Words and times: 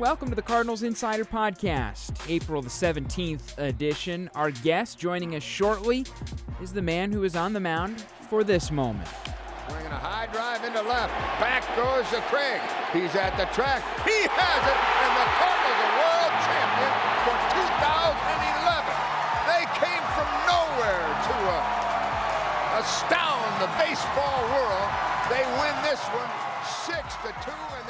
Welcome 0.00 0.28
to 0.30 0.34
the 0.34 0.42
Cardinals 0.42 0.82
Insider 0.82 1.24
Podcast, 1.24 2.18
April 2.28 2.60
the 2.60 2.68
17th 2.68 3.56
edition. 3.58 4.28
Our 4.34 4.50
guest 4.50 4.98
joining 4.98 5.36
us 5.36 5.44
shortly 5.44 6.04
is 6.60 6.72
the 6.72 6.82
man 6.82 7.12
who 7.12 7.22
is 7.22 7.36
on 7.36 7.52
the 7.52 7.60
mound 7.60 8.00
for 8.28 8.42
this 8.42 8.72
moment. 8.72 9.06
Swinging 9.70 9.94
a 9.94 10.02
high 10.02 10.26
drive 10.34 10.66
into 10.66 10.82
left. 10.82 11.14
Back 11.38 11.62
goes 11.78 12.10
the 12.10 12.18
Craig. 12.26 12.58
He's 12.90 13.14
at 13.14 13.38
the 13.38 13.46
track. 13.54 13.86
He 14.02 14.18
has 14.34 14.62
it, 14.66 14.80
and 14.82 15.12
the 15.14 15.28
Cardinals 15.38 15.78
are 15.78 15.94
world 15.94 16.34
champion 16.42 16.92
for 17.22 17.36
2011. 17.54 18.98
They 19.46 19.64
came 19.78 20.04
from 20.18 20.28
nowhere 20.50 21.06
to 21.06 21.36
uh, 21.54 22.82
astound 22.82 23.46
the 23.62 23.70
baseball 23.78 24.42
world. 24.58 24.90
They 25.30 25.46
win 25.62 25.74
this 25.86 26.02
one. 26.10 26.53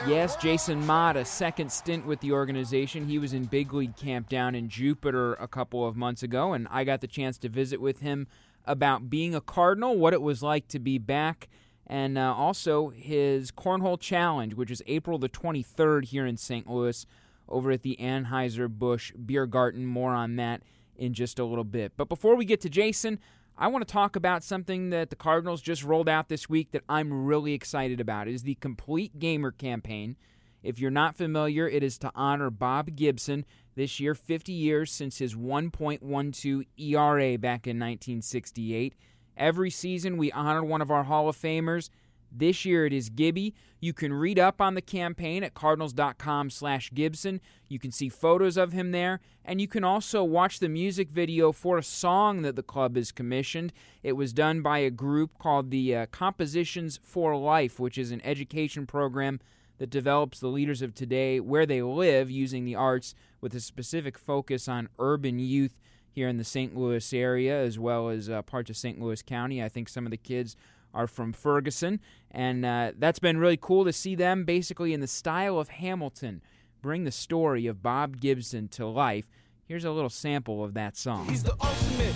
Yes, 0.06 0.36
Jason 0.36 0.84
Motte, 0.84 1.16
a 1.16 1.24
second 1.24 1.72
stint 1.72 2.04
with 2.04 2.20
the 2.20 2.32
organization. 2.32 3.06
He 3.06 3.18
was 3.18 3.32
in 3.32 3.46
big 3.46 3.72
league 3.72 3.96
camp 3.96 4.28
down 4.28 4.54
in 4.54 4.68
Jupiter 4.68 5.32
a 5.34 5.48
couple 5.48 5.88
of 5.88 5.96
months 5.96 6.22
ago, 6.22 6.52
and 6.52 6.68
I 6.70 6.84
got 6.84 7.00
the 7.00 7.06
chance 7.06 7.38
to 7.38 7.48
visit 7.48 7.80
with 7.80 8.00
him 8.00 8.26
about 8.66 9.08
being 9.08 9.34
a 9.34 9.40
Cardinal, 9.40 9.96
what 9.96 10.12
it 10.12 10.20
was 10.20 10.42
like 10.42 10.68
to 10.68 10.78
be 10.78 10.98
back, 10.98 11.48
and 11.86 12.18
uh, 12.18 12.34
also 12.34 12.90
his 12.90 13.50
Cornhole 13.50 13.98
Challenge, 13.98 14.52
which 14.52 14.70
is 14.70 14.82
April 14.86 15.18
the 15.18 15.30
23rd 15.30 16.04
here 16.04 16.26
in 16.26 16.36
St. 16.36 16.68
Louis 16.68 17.06
over 17.48 17.70
at 17.70 17.80
the 17.80 17.96
Anheuser-Busch 17.98 19.12
Beer 19.12 19.46
Garden. 19.46 19.86
More 19.86 20.12
on 20.12 20.36
that 20.36 20.60
in 20.96 21.14
just 21.14 21.38
a 21.38 21.44
little 21.46 21.64
bit. 21.64 21.92
But 21.96 22.10
before 22.10 22.36
we 22.36 22.44
get 22.44 22.60
to 22.60 22.68
Jason, 22.68 23.18
I 23.56 23.68
want 23.68 23.86
to 23.86 23.92
talk 23.92 24.16
about 24.16 24.42
something 24.42 24.90
that 24.90 25.10
the 25.10 25.16
Cardinals 25.16 25.62
just 25.62 25.84
rolled 25.84 26.08
out 26.08 26.28
this 26.28 26.48
week 26.48 26.72
that 26.72 26.82
I'm 26.88 27.24
really 27.26 27.52
excited 27.52 28.00
about. 28.00 28.26
It 28.26 28.34
is 28.34 28.42
the 28.42 28.56
Complete 28.56 29.20
Gamer 29.20 29.52
campaign. 29.52 30.16
If 30.64 30.80
you're 30.80 30.90
not 30.90 31.14
familiar, 31.14 31.68
it 31.68 31.84
is 31.84 31.96
to 31.98 32.10
honor 32.16 32.50
Bob 32.50 32.96
Gibson 32.96 33.44
this 33.76 34.00
year, 34.00 34.14
50 34.16 34.52
years 34.52 34.90
since 34.90 35.18
his 35.18 35.36
1.12 35.36 36.66
ERA 36.76 37.38
back 37.38 37.66
in 37.68 37.78
1968. 37.78 38.94
Every 39.36 39.70
season, 39.70 40.16
we 40.16 40.32
honor 40.32 40.64
one 40.64 40.82
of 40.82 40.90
our 40.90 41.04
Hall 41.04 41.28
of 41.28 41.36
Famers. 41.36 41.90
This 42.36 42.64
year 42.64 42.84
it 42.84 42.92
is 42.92 43.10
Gibby. 43.10 43.54
You 43.80 43.92
can 43.92 44.12
read 44.12 44.38
up 44.38 44.60
on 44.60 44.74
the 44.74 44.82
campaign 44.82 45.44
at 45.44 45.54
cardinals.com 45.54 46.50
slash 46.50 46.90
Gibson. 46.92 47.40
You 47.68 47.78
can 47.78 47.92
see 47.92 48.08
photos 48.08 48.56
of 48.56 48.72
him 48.72 48.90
there, 48.90 49.20
and 49.44 49.60
you 49.60 49.68
can 49.68 49.84
also 49.84 50.24
watch 50.24 50.58
the 50.58 50.68
music 50.68 51.10
video 51.10 51.52
for 51.52 51.78
a 51.78 51.82
song 51.82 52.42
that 52.42 52.56
the 52.56 52.62
club 52.62 52.96
has 52.96 53.12
commissioned. 53.12 53.72
It 54.02 54.14
was 54.14 54.32
done 54.32 54.62
by 54.62 54.78
a 54.78 54.90
group 54.90 55.38
called 55.38 55.70
the 55.70 55.94
uh, 55.94 56.06
Compositions 56.06 56.98
for 57.02 57.36
Life, 57.36 57.78
which 57.78 57.98
is 57.98 58.10
an 58.10 58.20
education 58.24 58.84
program 58.84 59.38
that 59.78 59.90
develops 59.90 60.40
the 60.40 60.48
leaders 60.48 60.82
of 60.82 60.94
today 60.94 61.38
where 61.38 61.66
they 61.66 61.82
live 61.82 62.30
using 62.30 62.64
the 62.64 62.74
arts 62.74 63.14
with 63.40 63.54
a 63.54 63.60
specific 63.60 64.18
focus 64.18 64.68
on 64.68 64.88
urban 64.98 65.38
youth 65.38 65.76
here 66.10 66.28
in 66.28 66.36
the 66.36 66.44
St. 66.44 66.76
Louis 66.76 67.12
area 67.12 67.60
as 67.60 67.78
well 67.78 68.08
as 68.08 68.30
uh, 68.30 68.40
parts 68.42 68.70
of 68.70 68.76
St. 68.76 69.00
Louis 69.00 69.20
County. 69.22 69.62
I 69.62 69.68
think 69.68 69.88
some 69.88 70.06
of 70.06 70.10
the 70.10 70.16
kids 70.16 70.56
are 70.94 71.06
from 71.06 71.32
Ferguson, 71.32 72.00
and 72.30 72.64
uh, 72.64 72.92
that's 72.96 73.18
been 73.18 73.36
really 73.36 73.58
cool 73.60 73.84
to 73.84 73.92
see 73.92 74.14
them 74.14 74.44
basically 74.44 74.94
in 74.94 75.00
the 75.00 75.06
style 75.06 75.58
of 75.58 75.68
Hamilton 75.68 76.40
bring 76.80 77.04
the 77.04 77.10
story 77.10 77.66
of 77.66 77.82
Bob 77.82 78.20
Gibson 78.20 78.68
to 78.68 78.86
life. 78.86 79.28
Here's 79.66 79.84
a 79.84 79.90
little 79.90 80.10
sample 80.10 80.62
of 80.62 80.74
that 80.74 80.96
song. 80.96 81.26
He's 81.28 81.42
the 81.42 81.52
ultimate. 81.52 82.14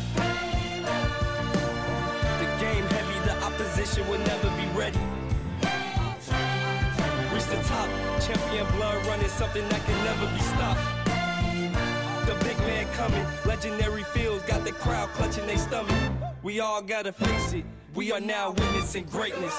The 2.39 2.49
game 2.61 2.85
heavy, 2.85 3.19
the 3.27 3.37
opposition 3.45 4.07
will 4.09 4.19
never 4.19 4.49
be 4.57 4.67
ready. 4.79 4.99
Reach 7.35 7.47
the 7.47 7.63
top, 7.67 7.89
champion 8.21 8.67
blood 8.77 9.05
running, 9.07 9.29
something 9.29 9.69
that 9.69 9.85
can 9.85 10.05
never 10.05 10.27
be 10.35 10.41
stopped. 10.41 10.81
The 12.27 12.35
big 12.45 12.59
man 12.59 12.87
coming, 12.95 13.27
legendary 13.47 14.05
got 14.47 14.65
the 14.65 14.73
crowd 14.73 15.09
clutching 15.11 15.47
their 15.47 15.59
stomach. 15.59 16.28
We 16.49 16.61
all 16.61 16.81
gotta 16.81 17.13
face 17.13 17.53
it. 17.53 17.67
We 17.95 18.11
are 18.11 18.23
now 18.23 18.53
witnessing 18.53 19.05
greatness. 19.05 19.55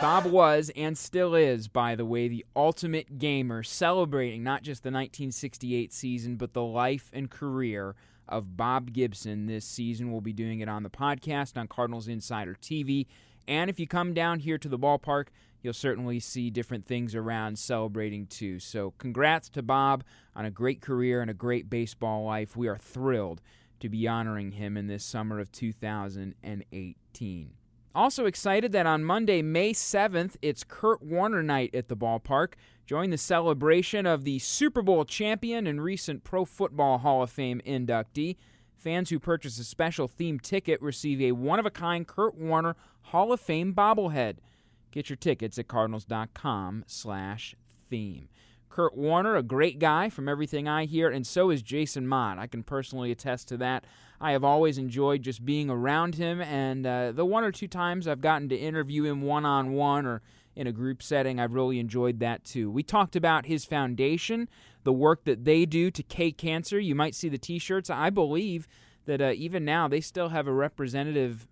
Bob 0.00 0.26
was 0.26 0.70
and 0.76 0.96
still 0.96 1.34
is, 1.34 1.66
by 1.66 1.96
the 1.96 2.04
way, 2.04 2.28
the 2.28 2.46
ultimate 2.54 3.18
gamer, 3.18 3.64
celebrating 3.64 4.44
not 4.44 4.62
just 4.62 4.84
the 4.84 4.92
1968 4.92 5.92
season, 5.92 6.36
but 6.36 6.52
the 6.52 6.62
life 6.62 7.10
and 7.12 7.28
career 7.28 7.96
of 8.28 8.56
Bob 8.56 8.92
Gibson 8.92 9.46
this 9.46 9.64
season. 9.64 10.12
We'll 10.12 10.20
be 10.20 10.32
doing 10.32 10.60
it 10.60 10.68
on 10.68 10.84
the 10.84 10.88
podcast 10.88 11.58
on 11.58 11.66
Cardinals 11.66 12.06
Insider 12.06 12.54
TV. 12.54 13.08
And 13.48 13.68
if 13.68 13.80
you 13.80 13.88
come 13.88 14.14
down 14.14 14.38
here 14.38 14.56
to 14.56 14.68
the 14.68 14.78
ballpark, 14.78 15.30
you'll 15.62 15.72
certainly 15.72 16.20
see 16.20 16.50
different 16.50 16.86
things 16.86 17.12
around 17.12 17.58
celebrating 17.58 18.28
too. 18.28 18.60
So, 18.60 18.94
congrats 18.98 19.48
to 19.48 19.64
Bob 19.64 20.04
on 20.36 20.44
a 20.44 20.50
great 20.52 20.80
career 20.80 21.20
and 21.20 21.30
a 21.30 21.34
great 21.34 21.68
baseball 21.68 22.24
life. 22.24 22.56
We 22.56 22.68
are 22.68 22.78
thrilled 22.78 23.40
to 23.80 23.88
be 23.88 24.06
honoring 24.06 24.52
him 24.52 24.76
in 24.76 24.86
this 24.86 25.04
summer 25.04 25.40
of 25.40 25.50
2018. 25.52 27.50
Also 27.92 28.24
excited 28.24 28.70
that 28.70 28.86
on 28.86 29.04
Monday, 29.04 29.42
May 29.42 29.72
7th, 29.72 30.36
it's 30.40 30.62
Kurt 30.62 31.02
Warner 31.02 31.42
night 31.42 31.74
at 31.74 31.88
the 31.88 31.96
ballpark. 31.96 32.52
Join 32.86 33.10
the 33.10 33.18
celebration 33.18 34.06
of 34.06 34.22
the 34.22 34.38
Super 34.38 34.80
Bowl 34.80 35.04
champion 35.04 35.66
and 35.66 35.82
recent 35.82 36.22
Pro 36.22 36.44
Football 36.44 36.98
Hall 36.98 37.22
of 37.22 37.30
Fame 37.30 37.60
inductee. 37.66 38.36
Fans 38.76 39.10
who 39.10 39.18
purchase 39.18 39.58
a 39.58 39.64
special 39.64 40.08
themed 40.08 40.42
ticket 40.42 40.80
receive 40.80 41.20
a 41.20 41.32
one 41.32 41.58
of 41.58 41.66
a 41.66 41.70
kind 41.70 42.06
Kurt 42.06 42.36
Warner 42.36 42.76
Hall 43.02 43.32
of 43.32 43.40
Fame 43.40 43.74
bobblehead. 43.74 44.36
Get 44.92 45.10
your 45.10 45.16
tickets 45.16 45.58
at 45.58 45.68
cardinals.com 45.68 46.84
slash 46.86 47.54
theme. 47.88 48.28
Kurt 48.70 48.96
Warner, 48.96 49.36
a 49.36 49.42
great 49.42 49.78
guy 49.78 50.08
from 50.08 50.28
everything 50.28 50.68
I 50.68 50.84
hear, 50.84 51.10
and 51.10 51.26
so 51.26 51.50
is 51.50 51.60
Jason 51.60 52.06
Motte. 52.06 52.38
I 52.38 52.46
can 52.46 52.62
personally 52.62 53.10
attest 53.10 53.48
to 53.48 53.56
that. 53.58 53.84
I 54.20 54.32
have 54.32 54.44
always 54.44 54.78
enjoyed 54.78 55.22
just 55.22 55.44
being 55.44 55.68
around 55.68 56.14
him, 56.14 56.40
and 56.40 56.86
uh, 56.86 57.12
the 57.12 57.26
one 57.26 57.44
or 57.44 57.50
two 57.50 57.68
times 57.68 58.06
I've 58.06 58.20
gotten 58.20 58.48
to 58.48 58.56
interview 58.56 59.04
him 59.04 59.22
one 59.22 59.44
on 59.44 59.72
one 59.72 60.06
or 60.06 60.22
in 60.54 60.66
a 60.66 60.72
group 60.72 61.02
setting, 61.02 61.38
I've 61.38 61.54
really 61.54 61.78
enjoyed 61.78 62.20
that 62.20 62.44
too. 62.44 62.70
We 62.70 62.82
talked 62.82 63.16
about 63.16 63.46
his 63.46 63.64
foundation, 63.64 64.48
the 64.84 64.92
work 64.92 65.24
that 65.24 65.44
they 65.44 65.64
do 65.64 65.90
to 65.90 66.02
K 66.02 66.32
Cancer. 66.32 66.78
You 66.78 66.94
might 66.94 67.14
see 67.14 67.28
the 67.28 67.38
t 67.38 67.58
shirts. 67.58 67.88
I 67.88 68.10
believe 68.10 68.68
that 69.06 69.20
uh, 69.20 69.32
even 69.34 69.64
now 69.64 69.88
they 69.88 70.00
still 70.00 70.28
have 70.28 70.46
a 70.46 70.52
representative 70.52 71.46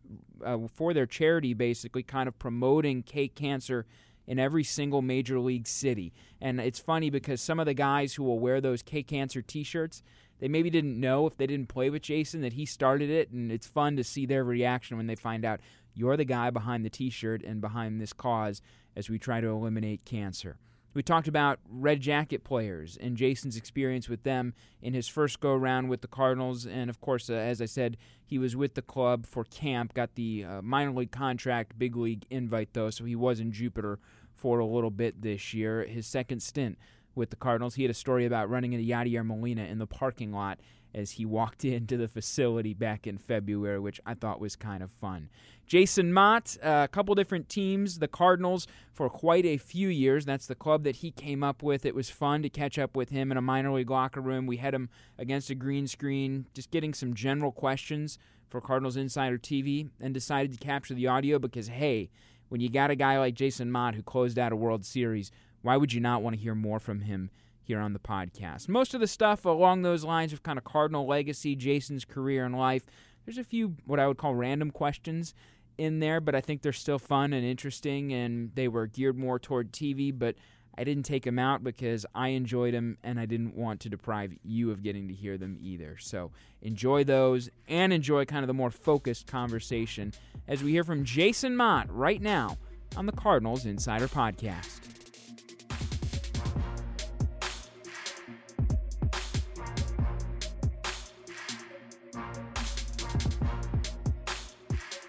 uh, 0.44 0.58
for 0.72 0.92
their 0.92 1.06
charity, 1.06 1.54
basically, 1.54 2.02
kind 2.02 2.28
of 2.28 2.38
promoting 2.38 3.02
K 3.02 3.28
Cancer 3.28 3.86
in 4.28 4.38
every 4.38 4.62
single 4.62 5.00
major 5.02 5.40
league 5.40 5.66
city. 5.66 6.12
And 6.40 6.60
it's 6.60 6.78
funny 6.78 7.08
because 7.08 7.40
some 7.40 7.58
of 7.58 7.66
the 7.66 7.74
guys 7.74 8.14
who 8.14 8.22
will 8.22 8.38
wear 8.38 8.60
those 8.60 8.82
K 8.82 9.02
Cancer 9.02 9.42
t 9.42 9.64
shirts, 9.64 10.02
they 10.38 10.46
maybe 10.46 10.70
didn't 10.70 11.00
know 11.00 11.26
if 11.26 11.36
they 11.36 11.46
didn't 11.46 11.70
play 11.70 11.88
with 11.90 12.02
Jason 12.02 12.42
that 12.42 12.52
he 12.52 12.66
started 12.66 13.10
it. 13.10 13.30
And 13.30 13.50
it's 13.50 13.66
fun 13.66 13.96
to 13.96 14.04
see 14.04 14.26
their 14.26 14.44
reaction 14.44 14.98
when 14.98 15.06
they 15.06 15.16
find 15.16 15.44
out 15.44 15.60
you're 15.94 16.16
the 16.16 16.26
guy 16.26 16.50
behind 16.50 16.84
the 16.84 16.90
t 16.90 17.08
shirt 17.08 17.42
and 17.42 17.60
behind 17.60 18.00
this 18.00 18.12
cause 18.12 18.60
as 18.94 19.08
we 19.08 19.18
try 19.18 19.40
to 19.40 19.48
eliminate 19.48 20.04
cancer. 20.04 20.58
We 20.94 21.02
talked 21.02 21.28
about 21.28 21.60
Red 21.68 22.00
Jacket 22.00 22.44
players 22.44 22.96
and 23.00 23.16
Jason's 23.16 23.56
experience 23.56 24.08
with 24.08 24.22
them 24.22 24.54
in 24.82 24.94
his 24.94 25.06
first 25.06 25.38
go 25.40 25.52
around 25.52 25.88
with 25.88 26.00
the 26.00 26.08
Cardinals. 26.08 26.66
And 26.66 26.88
of 26.90 27.00
course, 27.00 27.28
uh, 27.30 27.34
as 27.34 27.60
I 27.60 27.66
said, 27.66 27.96
he 28.24 28.38
was 28.38 28.56
with 28.56 28.74
the 28.74 28.82
club 28.82 29.26
for 29.26 29.44
camp, 29.44 29.94
got 29.94 30.14
the 30.14 30.44
uh, 30.44 30.62
minor 30.62 30.92
league 30.92 31.10
contract, 31.10 31.78
big 31.78 31.96
league 31.96 32.24
invite, 32.30 32.70
though, 32.72 32.90
so 32.90 33.04
he 33.04 33.14
was 33.14 33.38
in 33.38 33.52
Jupiter 33.52 33.98
for 34.34 34.58
a 34.58 34.66
little 34.66 34.90
bit 34.90 35.22
this 35.22 35.52
year. 35.52 35.84
His 35.84 36.06
second 36.06 36.42
stint 36.42 36.78
with 37.14 37.30
the 37.30 37.36
Cardinals, 37.36 37.74
he 37.74 37.82
had 37.82 37.90
a 37.90 37.94
story 37.94 38.24
about 38.24 38.48
running 38.48 38.72
into 38.72 38.88
Yadier 38.88 39.26
Molina 39.26 39.64
in 39.64 39.78
the 39.78 39.86
parking 39.86 40.32
lot 40.32 40.58
as 40.94 41.12
he 41.12 41.24
walked 41.24 41.64
into 41.64 41.96
the 41.96 42.08
facility 42.08 42.74
back 42.74 43.06
in 43.06 43.18
February, 43.18 43.78
which 43.78 44.00
I 44.06 44.14
thought 44.14 44.40
was 44.40 44.56
kind 44.56 44.82
of 44.82 44.90
fun. 44.90 45.28
Jason 45.66 46.14
Motte, 46.14 46.56
uh, 46.64 46.80
a 46.84 46.88
couple 46.88 47.14
different 47.14 47.50
teams, 47.50 47.98
the 47.98 48.08
Cardinals 48.08 48.66
for 48.94 49.10
quite 49.10 49.44
a 49.44 49.58
few 49.58 49.88
years. 49.88 50.24
That's 50.24 50.46
the 50.46 50.54
club 50.54 50.82
that 50.84 50.96
he 50.96 51.10
came 51.10 51.44
up 51.44 51.62
with. 51.62 51.84
It 51.84 51.94
was 51.94 52.08
fun 52.08 52.42
to 52.42 52.48
catch 52.48 52.78
up 52.78 52.96
with 52.96 53.10
him 53.10 53.30
in 53.30 53.36
a 53.36 53.42
minor 53.42 53.72
league 53.72 53.90
locker 53.90 54.22
room. 54.22 54.46
We 54.46 54.56
had 54.56 54.72
him 54.72 54.88
against 55.18 55.50
a 55.50 55.54
green 55.54 55.86
screen, 55.86 56.46
just 56.54 56.70
getting 56.70 56.94
some 56.94 57.12
general 57.12 57.52
questions 57.52 58.18
for 58.48 58.62
Cardinals 58.62 58.96
Insider 58.96 59.36
TV, 59.36 59.90
and 60.00 60.14
decided 60.14 60.52
to 60.52 60.58
capture 60.58 60.94
the 60.94 61.06
audio 61.06 61.38
because, 61.38 61.68
hey, 61.68 62.08
when 62.48 62.62
you 62.62 62.70
got 62.70 62.90
a 62.90 62.96
guy 62.96 63.18
like 63.18 63.34
Jason 63.34 63.70
Motte 63.70 63.94
who 63.94 64.02
closed 64.02 64.38
out 64.38 64.52
a 64.52 64.56
World 64.56 64.86
Series, 64.86 65.30
why 65.60 65.76
would 65.76 65.92
you 65.92 66.00
not 66.00 66.22
want 66.22 66.34
to 66.34 66.40
hear 66.40 66.54
more 66.54 66.80
from 66.80 67.00
him 67.00 67.30
here 67.68 67.80
on 67.80 67.92
the 67.92 67.98
podcast? 67.98 68.66
Most 68.66 68.94
of 68.94 69.00
the 69.00 69.06
stuff 69.06 69.44
along 69.44 69.82
those 69.82 70.02
lines 70.02 70.32
of 70.32 70.42
kind 70.42 70.58
of 70.58 70.64
Cardinal 70.64 71.06
legacy, 71.06 71.54
Jason's 71.54 72.06
career 72.06 72.46
and 72.46 72.56
life. 72.56 72.86
There's 73.24 73.38
a 73.38 73.44
few 73.44 73.76
what 73.84 74.00
I 74.00 74.08
would 74.08 74.16
call 74.16 74.34
random 74.34 74.70
questions 74.70 75.34
in 75.76 76.00
there, 76.00 76.18
but 76.20 76.34
I 76.34 76.40
think 76.40 76.62
they're 76.62 76.72
still 76.72 76.98
fun 76.98 77.34
and 77.34 77.44
interesting, 77.44 78.10
and 78.12 78.50
they 78.54 78.68
were 78.68 78.86
geared 78.86 79.18
more 79.18 79.38
toward 79.38 79.70
TV. 79.70 80.18
But 80.18 80.36
I 80.78 80.84
didn't 80.84 81.02
take 81.02 81.24
them 81.24 81.38
out 81.38 81.62
because 81.62 82.06
I 82.14 82.28
enjoyed 82.28 82.72
them, 82.72 82.96
and 83.04 83.20
I 83.20 83.26
didn't 83.26 83.54
want 83.54 83.80
to 83.80 83.90
deprive 83.90 84.32
you 84.42 84.70
of 84.70 84.82
getting 84.82 85.06
to 85.08 85.14
hear 85.14 85.36
them 85.36 85.58
either. 85.60 85.98
So 86.00 86.32
enjoy 86.62 87.04
those, 87.04 87.50
and 87.68 87.92
enjoy 87.92 88.24
kind 88.24 88.42
of 88.42 88.48
the 88.48 88.54
more 88.54 88.70
focused 88.70 89.26
conversation 89.26 90.14
as 90.48 90.62
we 90.62 90.72
hear 90.72 90.84
from 90.84 91.04
Jason 91.04 91.54
Motte 91.54 91.90
right 91.90 92.22
now 92.22 92.56
on 92.96 93.04
the 93.04 93.12
Cardinals 93.12 93.66
Insider 93.66 94.08
Podcast. 94.08 94.97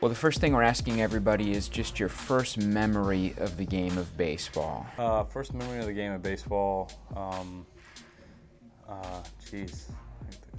Well, 0.01 0.07
the 0.07 0.15
first 0.15 0.39
thing 0.39 0.53
we're 0.53 0.63
asking 0.63 1.01
everybody 1.01 1.51
is 1.51 1.67
just 1.67 1.99
your 1.99 2.07
first 2.07 2.57
memory 2.57 3.33
of 3.37 3.57
the 3.57 3.65
game 3.65 3.97
of 3.97 4.15
baseball. 4.15 4.87
Uh, 4.97 5.25
first 5.25 5.53
memory 5.53 5.79
of 5.79 5.87
the 5.87 5.93
game 5.93 6.13
of 6.13 6.23
baseball, 6.23 6.89
um, 7.17 7.65
uh, 8.87 9.21
geez, 9.51 9.91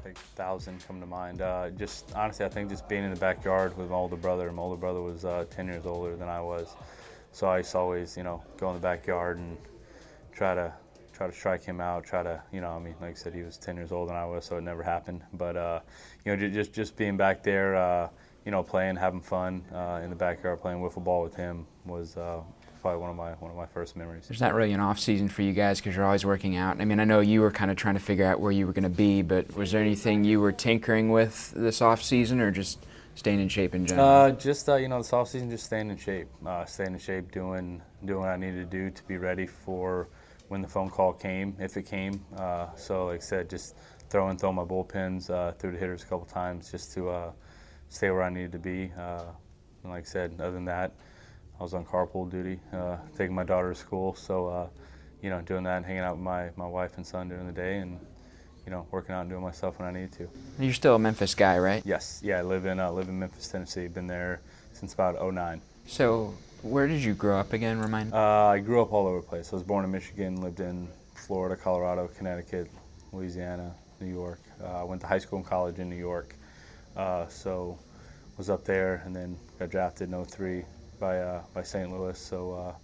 like 0.04 0.14
a 0.14 0.36
thousand 0.36 0.86
come 0.86 1.00
to 1.00 1.06
mind. 1.06 1.40
Uh, 1.40 1.70
just 1.70 2.14
honestly, 2.14 2.44
I 2.44 2.50
think 2.50 2.68
just 2.68 2.86
being 2.86 3.02
in 3.02 3.14
the 3.14 3.18
backyard 3.18 3.74
with 3.78 3.88
my 3.88 3.96
older 3.96 4.16
brother. 4.16 4.52
My 4.52 4.60
older 4.60 4.76
brother 4.76 5.00
was 5.00 5.24
uh, 5.24 5.46
10 5.48 5.68
years 5.68 5.86
older 5.86 6.16
than 6.16 6.28
I 6.28 6.42
was, 6.42 6.76
so 7.32 7.46
I 7.46 7.58
used 7.58 7.70
to 7.72 7.78
always, 7.78 8.18
you 8.18 8.24
know, 8.24 8.42
go 8.58 8.68
in 8.68 8.74
the 8.74 8.80
backyard 8.80 9.38
and 9.38 9.56
try 10.32 10.54
to 10.54 10.70
try 11.14 11.28
to 11.28 11.32
strike 11.32 11.64
him 11.64 11.80
out. 11.80 12.04
Try 12.04 12.22
to, 12.22 12.42
you 12.52 12.60
know, 12.60 12.72
I 12.72 12.78
mean, 12.78 12.94
like 13.00 13.12
I 13.12 13.14
said, 13.14 13.32
he 13.32 13.42
was 13.42 13.56
10 13.56 13.76
years 13.76 13.90
older 13.90 14.12
than 14.12 14.20
I 14.20 14.26
was, 14.26 14.44
so 14.44 14.58
it 14.58 14.64
never 14.64 14.82
happened. 14.82 15.22
But 15.32 15.56
uh, 15.56 15.80
you 16.26 16.36
know, 16.36 16.48
just 16.50 16.74
just 16.74 16.94
being 16.94 17.16
back 17.16 17.42
there 17.42 17.74
uh, 17.74 18.10
you 18.44 18.50
know, 18.50 18.62
playing, 18.62 18.96
having 18.96 19.20
fun 19.20 19.64
uh, 19.74 20.00
in 20.02 20.10
the 20.10 20.16
backyard, 20.16 20.60
playing 20.60 20.80
wiffle 20.80 21.04
ball 21.04 21.22
with 21.22 21.34
him 21.34 21.66
was 21.84 22.16
uh, 22.16 22.40
probably 22.80 23.00
one 23.00 23.10
of 23.10 23.16
my 23.16 23.32
one 23.32 23.50
of 23.50 23.56
my 23.56 23.66
first 23.66 23.96
memories. 23.96 24.26
There's 24.28 24.40
not 24.40 24.54
really 24.54 24.72
an 24.72 24.80
off 24.80 24.98
season 24.98 25.28
for 25.28 25.42
you 25.42 25.52
guys 25.52 25.80
because 25.80 25.96
you're 25.96 26.04
always 26.04 26.24
working 26.24 26.56
out. 26.56 26.80
I 26.80 26.84
mean, 26.84 27.00
I 27.00 27.04
know 27.04 27.20
you 27.20 27.40
were 27.42 27.50
kind 27.50 27.70
of 27.70 27.76
trying 27.76 27.94
to 27.94 28.00
figure 28.00 28.24
out 28.24 28.40
where 28.40 28.52
you 28.52 28.66
were 28.66 28.72
going 28.72 28.84
to 28.84 28.88
be, 28.88 29.22
but 29.22 29.54
was 29.54 29.72
there 29.72 29.80
anything 29.80 30.24
you 30.24 30.40
were 30.40 30.52
tinkering 30.52 31.10
with 31.10 31.52
this 31.54 31.82
off 31.82 32.02
season, 32.02 32.40
or 32.40 32.50
just 32.50 32.78
staying 33.14 33.40
in 33.40 33.48
shape 33.48 33.74
in 33.74 33.86
general? 33.86 34.08
Uh, 34.08 34.30
just 34.32 34.68
uh, 34.68 34.76
you 34.76 34.88
know, 34.88 34.98
this 34.98 35.12
off 35.12 35.28
season, 35.28 35.50
just 35.50 35.64
staying 35.64 35.90
in 35.90 35.96
shape, 35.96 36.28
uh, 36.46 36.64
staying 36.64 36.94
in 36.94 36.98
shape, 36.98 37.30
doing 37.32 37.82
doing 38.04 38.20
what 38.20 38.30
I 38.30 38.36
needed 38.36 38.70
to 38.70 38.78
do 38.78 38.90
to 38.90 39.02
be 39.04 39.18
ready 39.18 39.46
for 39.46 40.08
when 40.48 40.62
the 40.62 40.68
phone 40.68 40.90
call 40.90 41.12
came, 41.12 41.54
if 41.60 41.76
it 41.76 41.84
came. 41.84 42.24
Uh, 42.36 42.74
so, 42.74 43.06
like 43.06 43.20
I 43.20 43.24
said, 43.24 43.50
just 43.50 43.76
throwing 44.08 44.36
throwing 44.36 44.56
my 44.56 44.64
bullpens 44.64 45.30
uh, 45.30 45.52
through 45.52 45.72
the 45.72 45.78
hitters 45.78 46.02
a 46.02 46.06
couple 46.06 46.26
times 46.26 46.70
just 46.70 46.92
to 46.94 47.08
uh, 47.08 47.32
stay 47.90 48.10
where 48.10 48.22
I 48.22 48.30
needed 48.30 48.52
to 48.52 48.58
be. 48.58 48.90
Uh, 48.98 49.24
and 49.82 49.92
like 49.92 50.04
I 50.04 50.06
said, 50.06 50.34
other 50.40 50.52
than 50.52 50.64
that, 50.64 50.92
I 51.58 51.62
was 51.62 51.74
on 51.74 51.84
carpool 51.84 52.30
duty, 52.30 52.58
uh, 52.72 52.96
taking 53.18 53.34
my 53.34 53.44
daughter 53.44 53.68
to 53.70 53.78
school. 53.78 54.14
So, 54.14 54.46
uh, 54.48 54.68
you 55.22 55.28
know, 55.28 55.42
doing 55.42 55.64
that 55.64 55.76
and 55.76 55.84
hanging 55.84 56.02
out 56.02 56.16
with 56.16 56.24
my, 56.24 56.48
my 56.56 56.66
wife 56.66 56.96
and 56.96 57.06
son 57.06 57.28
during 57.28 57.46
the 57.46 57.52
day 57.52 57.78
and, 57.78 58.00
you 58.64 58.70
know, 58.70 58.86
working 58.90 59.14
out 59.14 59.22
and 59.22 59.30
doing 59.30 59.42
my 59.42 59.50
stuff 59.50 59.78
when 59.78 59.88
I 59.88 59.92
needed 59.92 60.12
to. 60.12 60.30
You're 60.58 60.72
still 60.72 60.94
a 60.94 60.98
Memphis 60.98 61.34
guy, 61.34 61.58
right? 61.58 61.82
Yes. 61.84 62.20
Yeah, 62.24 62.38
I 62.38 62.42
live 62.42 62.64
in, 62.64 62.80
uh, 62.80 62.90
live 62.90 63.08
in 63.08 63.18
Memphis, 63.18 63.48
Tennessee. 63.48 63.88
Been 63.88 64.06
there 64.06 64.40
since 64.72 64.94
about 64.94 65.20
09. 65.22 65.60
So, 65.86 66.34
where 66.62 66.86
did 66.86 67.02
you 67.02 67.14
grow 67.14 67.38
up 67.38 67.52
again, 67.52 67.80
remind 67.80 68.10
me? 68.10 68.16
Uh, 68.16 68.20
I 68.20 68.58
grew 68.60 68.80
up 68.80 68.92
all 68.92 69.06
over 69.06 69.20
the 69.20 69.26
place. 69.26 69.52
I 69.52 69.56
was 69.56 69.64
born 69.64 69.84
in 69.84 69.90
Michigan, 69.90 70.40
lived 70.40 70.60
in 70.60 70.88
Florida, 71.14 71.56
Colorado, 71.56 72.08
Connecticut, 72.16 72.70
Louisiana, 73.12 73.74
New 74.00 74.12
York. 74.12 74.40
Uh, 74.62 74.84
went 74.86 75.00
to 75.00 75.06
high 75.06 75.18
school 75.18 75.38
and 75.38 75.46
college 75.46 75.78
in 75.78 75.90
New 75.90 75.96
York. 75.96 76.34
Uh, 76.96 77.26
so 77.28 77.78
was 78.36 78.50
up 78.50 78.64
there 78.64 79.02
and 79.04 79.14
then 79.14 79.36
got 79.58 79.70
drafted 79.70 80.12
in 80.12 80.24
03 80.24 80.64
by, 80.98 81.18
uh, 81.18 81.42
by 81.54 81.62
St. 81.62 81.90
Louis. 81.90 82.18
So, 82.18 82.54
uh, 82.54 82.74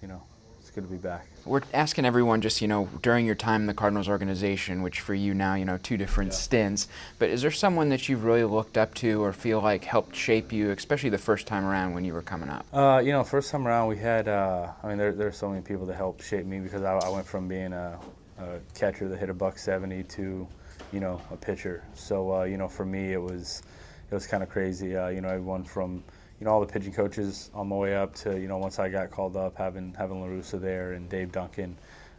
you 0.00 0.08
know, 0.08 0.22
it's 0.62 0.70
good 0.70 0.84
to 0.84 0.90
be 0.90 0.96
back. 0.96 1.26
We're 1.44 1.62
asking 1.74 2.04
everyone 2.04 2.40
just, 2.40 2.62
you 2.62 2.68
know, 2.68 2.88
during 3.02 3.26
your 3.26 3.34
time 3.34 3.62
in 3.62 3.66
the 3.66 3.74
Cardinals 3.74 4.08
organization, 4.08 4.82
which 4.82 5.00
for 5.00 5.12
you 5.12 5.34
now, 5.34 5.54
you 5.54 5.64
know, 5.64 5.76
two 5.78 5.96
different 5.96 6.30
yeah. 6.30 6.38
stints, 6.38 6.88
but 7.18 7.30
is 7.30 7.42
there 7.42 7.50
someone 7.50 7.88
that 7.88 8.08
you've 8.08 8.24
really 8.24 8.44
looked 8.44 8.78
up 8.78 8.94
to 8.94 9.22
or 9.22 9.32
feel 9.32 9.60
like 9.60 9.82
helped 9.82 10.14
shape 10.14 10.52
you, 10.52 10.70
especially 10.70 11.10
the 11.10 11.18
first 11.18 11.48
time 11.48 11.64
around 11.64 11.94
when 11.94 12.04
you 12.04 12.12
were 12.12 12.22
coming 12.22 12.48
up? 12.48 12.64
Uh, 12.72 13.02
you 13.04 13.10
know, 13.10 13.24
first 13.24 13.50
time 13.50 13.66
around 13.66 13.88
we 13.88 13.96
had, 13.96 14.28
uh, 14.28 14.68
I 14.82 14.88
mean, 14.88 14.98
there, 14.98 15.12
there 15.12 15.26
are 15.26 15.32
so 15.32 15.48
many 15.48 15.62
people 15.62 15.84
that 15.86 15.96
helped 15.96 16.22
shape 16.22 16.46
me 16.46 16.60
because 16.60 16.82
I, 16.82 16.96
I 16.96 17.08
went 17.08 17.26
from 17.26 17.48
being 17.48 17.72
a, 17.72 17.98
a, 18.38 18.58
catcher 18.74 19.08
that 19.08 19.18
hit 19.18 19.30
a 19.30 19.34
buck 19.34 19.58
70 19.58 20.04
to, 20.04 20.46
you 20.92 21.00
know, 21.00 21.20
a 21.30 21.36
pitcher. 21.36 21.84
So, 21.94 22.34
uh, 22.34 22.42
you 22.44 22.56
know, 22.56 22.68
for 22.68 22.84
me, 22.84 23.12
it 23.12 23.20
was 23.20 23.62
it 24.10 24.14
was 24.14 24.26
kind 24.26 24.42
of 24.42 24.48
crazy. 24.48 24.96
Uh, 24.96 25.08
you 25.08 25.20
know, 25.20 25.28
everyone 25.28 25.64
from 25.64 26.04
you 26.38 26.46
know 26.46 26.52
all 26.52 26.60
the 26.60 26.66
pitching 26.66 26.92
coaches 26.92 27.50
on 27.54 27.68
my 27.68 27.76
way 27.76 27.96
up 27.96 28.14
to 28.16 28.38
you 28.38 28.48
know 28.48 28.58
once 28.58 28.78
I 28.78 28.88
got 28.88 29.10
called 29.10 29.36
up, 29.36 29.56
having 29.56 29.94
having 29.96 30.20
La 30.20 30.26
Russa 30.26 30.60
there 30.60 30.92
and 30.92 31.08
Dave 31.08 31.32
Duncan, 31.32 31.76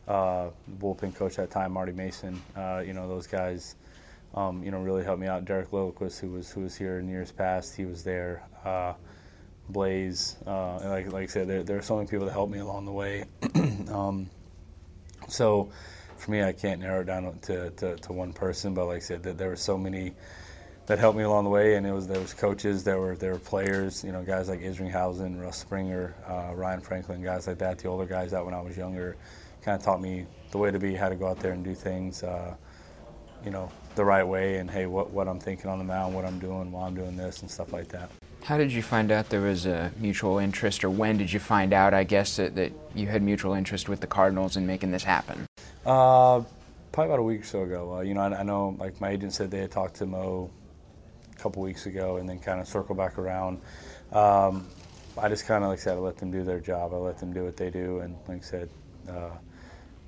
uh, 0.08 0.50
bullpen 0.80 1.16
coach 1.16 1.34
at 1.34 1.50
that 1.50 1.52
time, 1.52 1.72
Marty 1.72 1.92
Mason. 1.92 2.42
Uh, 2.56 2.84
you 2.86 2.94
know 2.94 3.08
those 3.08 3.28
guys. 3.28 3.76
Um, 4.36 4.64
you 4.64 4.72
know, 4.72 4.80
really 4.80 5.04
helped 5.04 5.22
me 5.22 5.28
out. 5.28 5.46
Derek 5.46 5.70
Lilliquist, 5.70 6.20
who 6.20 6.32
was 6.32 6.50
who 6.50 6.62
was 6.62 6.76
here 6.76 6.98
in 6.98 7.08
years 7.08 7.32
past, 7.32 7.76
he 7.76 7.86
was 7.86 8.04
there. 8.04 8.44
Uh, 8.66 8.94
Blaze, 9.70 10.38
uh, 10.46 10.78
and 10.82 10.90
like, 10.90 11.12
like 11.12 11.24
I 11.24 11.26
said, 11.28 11.48
there, 11.48 11.64
there 11.64 11.78
are 11.78 11.82
so 11.82 11.96
many 11.96 12.08
people 12.08 12.26
that 12.26 12.34
helped 12.34 12.52
me 12.52 12.60
along 12.60 12.86
the 12.86 12.92
way. 12.92 13.26
um, 13.90 14.30
so, 15.30 15.70
for 16.24 16.32
me, 16.32 16.42
I 16.42 16.54
can't 16.54 16.80
narrow 16.80 17.02
it 17.02 17.06
down 17.06 17.38
to, 17.44 17.70
to, 17.72 17.96
to, 17.98 18.14
one 18.14 18.32
person, 18.32 18.74
but 18.74 18.86
like 18.86 18.98
I 18.98 19.00
said, 19.00 19.24
there 19.24 19.50
were 19.50 19.56
so 19.58 19.78
many 19.78 20.14
that 20.86 20.98
helped 21.00 21.18
me 21.18 21.24
along 21.24 21.44
the 21.44 21.50
way. 21.50 21.76
And 21.76 21.86
it 21.86 21.92
was 21.92 22.08
there 22.08 22.20
was 22.20 22.34
coaches, 22.34 22.84
there 22.84 23.00
were 23.00 23.16
there 23.16 23.34
were 23.34 23.40
players, 23.40 24.04
you 24.04 24.12
know, 24.12 24.24
guys 24.24 24.50
like 24.50 24.62
Isringhausen, 24.62 25.42
Russ 25.42 25.58
Springer, 25.58 26.16
uh, 26.28 26.56
Ryan 26.56 26.82
Franklin, 26.82 27.22
guys 27.22 27.48
like 27.48 27.58
that. 27.60 27.78
The 27.78 27.90
older 27.90 28.06
guys 28.06 28.32
that 28.32 28.44
when 28.44 28.54
I 28.54 28.62
was 28.62 28.78
younger, 28.78 29.18
kind 29.62 29.78
of 29.78 29.84
taught 29.84 30.02
me 30.02 30.26
the 30.52 30.58
way 30.58 30.72
to 30.72 30.80
be, 30.80 30.96
how 30.96 31.10
to 31.10 31.16
go 31.16 31.28
out 31.28 31.40
there 31.40 31.52
and 31.52 31.64
do 31.64 31.76
things, 31.76 32.24
uh, 32.24 32.56
you 33.44 33.52
know, 33.52 33.70
the 33.96 34.06
right 34.06 34.24
way. 34.24 34.58
And 34.58 34.72
hey, 34.72 34.86
what 34.86 35.12
what 35.12 35.28
I'm 35.28 35.40
thinking 35.40 35.70
on 35.70 35.78
the 35.78 35.86
mound, 35.86 36.16
what 36.16 36.26
I'm 36.26 36.40
doing 36.40 36.72
while 36.72 36.86
I'm 36.86 36.96
doing 36.96 37.18
this, 37.18 37.42
and 37.42 37.52
stuff 37.52 37.74
like 37.74 37.90
that. 37.90 38.10
How 38.44 38.58
did 38.58 38.74
you 38.74 38.82
find 38.82 39.10
out 39.12 39.30
there 39.30 39.42
was 39.42 39.66
a 39.66 39.92
mutual 39.98 40.38
interest, 40.38 40.84
or 40.84 40.90
when 40.90 41.18
did 41.18 41.32
you 41.32 41.40
find 41.40 41.72
out? 41.74 41.94
I 41.94 42.04
guess 42.04 42.36
that, 42.36 42.56
that 42.56 42.74
you 42.94 43.08
had 43.08 43.24
mutual 43.24 43.54
interest 43.54 43.88
with 43.88 44.02
the 44.02 44.08
Cardinals 44.08 44.58
in 44.58 44.68
making 44.68 44.92
this 44.92 45.04
happen. 45.04 45.48
Uh, 45.86 46.44
probably 46.94 47.10
about 47.10 47.20
a 47.20 47.24
week 47.24 47.42
or 47.42 47.46
so 47.46 47.64
ago. 47.64 47.98
Uh, 47.98 48.02
you 48.02 48.14
know, 48.14 48.22
I, 48.22 48.40
I, 48.40 48.44
know 48.44 48.76
like 48.80 49.02
my 49.02 49.10
agent 49.10 49.34
said 49.34 49.52
they 49.52 49.60
had 49.60 49.72
talked 49.72 49.96
to 49.96 50.06
Mo 50.06 50.50
a 51.32 51.40
couple 51.40 51.62
weeks 51.62 51.86
ago, 51.88 52.18
and 52.18 52.30
then 52.30 52.40
kind 52.40 52.62
of 52.62 52.68
circle 52.68 52.96
back 52.96 53.18
around. 53.18 53.60
Um, 54.14 54.68
I 55.18 55.28
just 55.28 55.46
kind 55.46 55.64
of, 55.64 55.70
like 55.70 55.80
I 55.80 55.82
said, 55.82 55.98
I 55.98 56.00
let 56.00 56.18
them 56.18 56.32
do 56.32 56.44
their 56.44 56.60
job. 56.60 56.94
I 56.94 56.98
let 56.98 57.18
them 57.18 57.34
do 57.34 57.44
what 57.44 57.58
they 57.58 57.70
do, 57.70 58.00
and 58.00 58.16
like 58.28 58.38
I 58.38 58.42
said, 58.42 58.70
uh, 59.10 59.32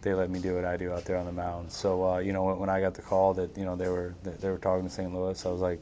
they 0.02 0.14
let 0.14 0.30
me 0.30 0.40
do 0.40 0.56
what 0.56 0.64
I 0.66 0.78
do 0.78 0.94
out 0.94 1.04
there 1.04 1.18
on 1.18 1.26
the 1.26 1.32
mound. 1.32 1.72
So 1.72 2.08
uh, 2.08 2.18
you 2.20 2.32
know, 2.32 2.44
when, 2.44 2.60
when, 2.60 2.70
I 2.70 2.80
got 2.80 2.94
the 2.94 3.02
call 3.02 3.34
that 3.34 3.58
you 3.58 3.66
know 3.66 3.76
they 3.76 3.90
were 3.90 4.16
they 4.24 4.50
were 4.50 4.58
talking 4.58 4.88
to 4.88 4.94
St. 4.94 5.14
Louis, 5.14 5.46
I 5.46 5.50
was 5.50 5.62
like, 5.62 5.82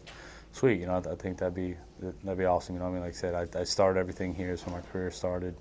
sweet. 0.53 0.79
You 0.79 0.87
know, 0.87 1.03
I, 1.05 1.11
I 1.11 1.15
think 1.15 1.37
that'd 1.37 1.53
be 1.53 1.75
that'd 1.99 2.37
be 2.37 2.45
awesome. 2.45 2.75
You 2.75 2.81
know, 2.81 2.87
I 2.87 2.91
mean, 2.91 3.01
like 3.01 3.13
I 3.13 3.15
said, 3.15 3.35
I, 3.35 3.59
I 3.59 3.63
started 3.63 3.99
everything 3.99 4.33
here. 4.33 4.57
So 4.57 4.71
my 4.71 4.81
career 4.81 5.11
started 5.11 5.55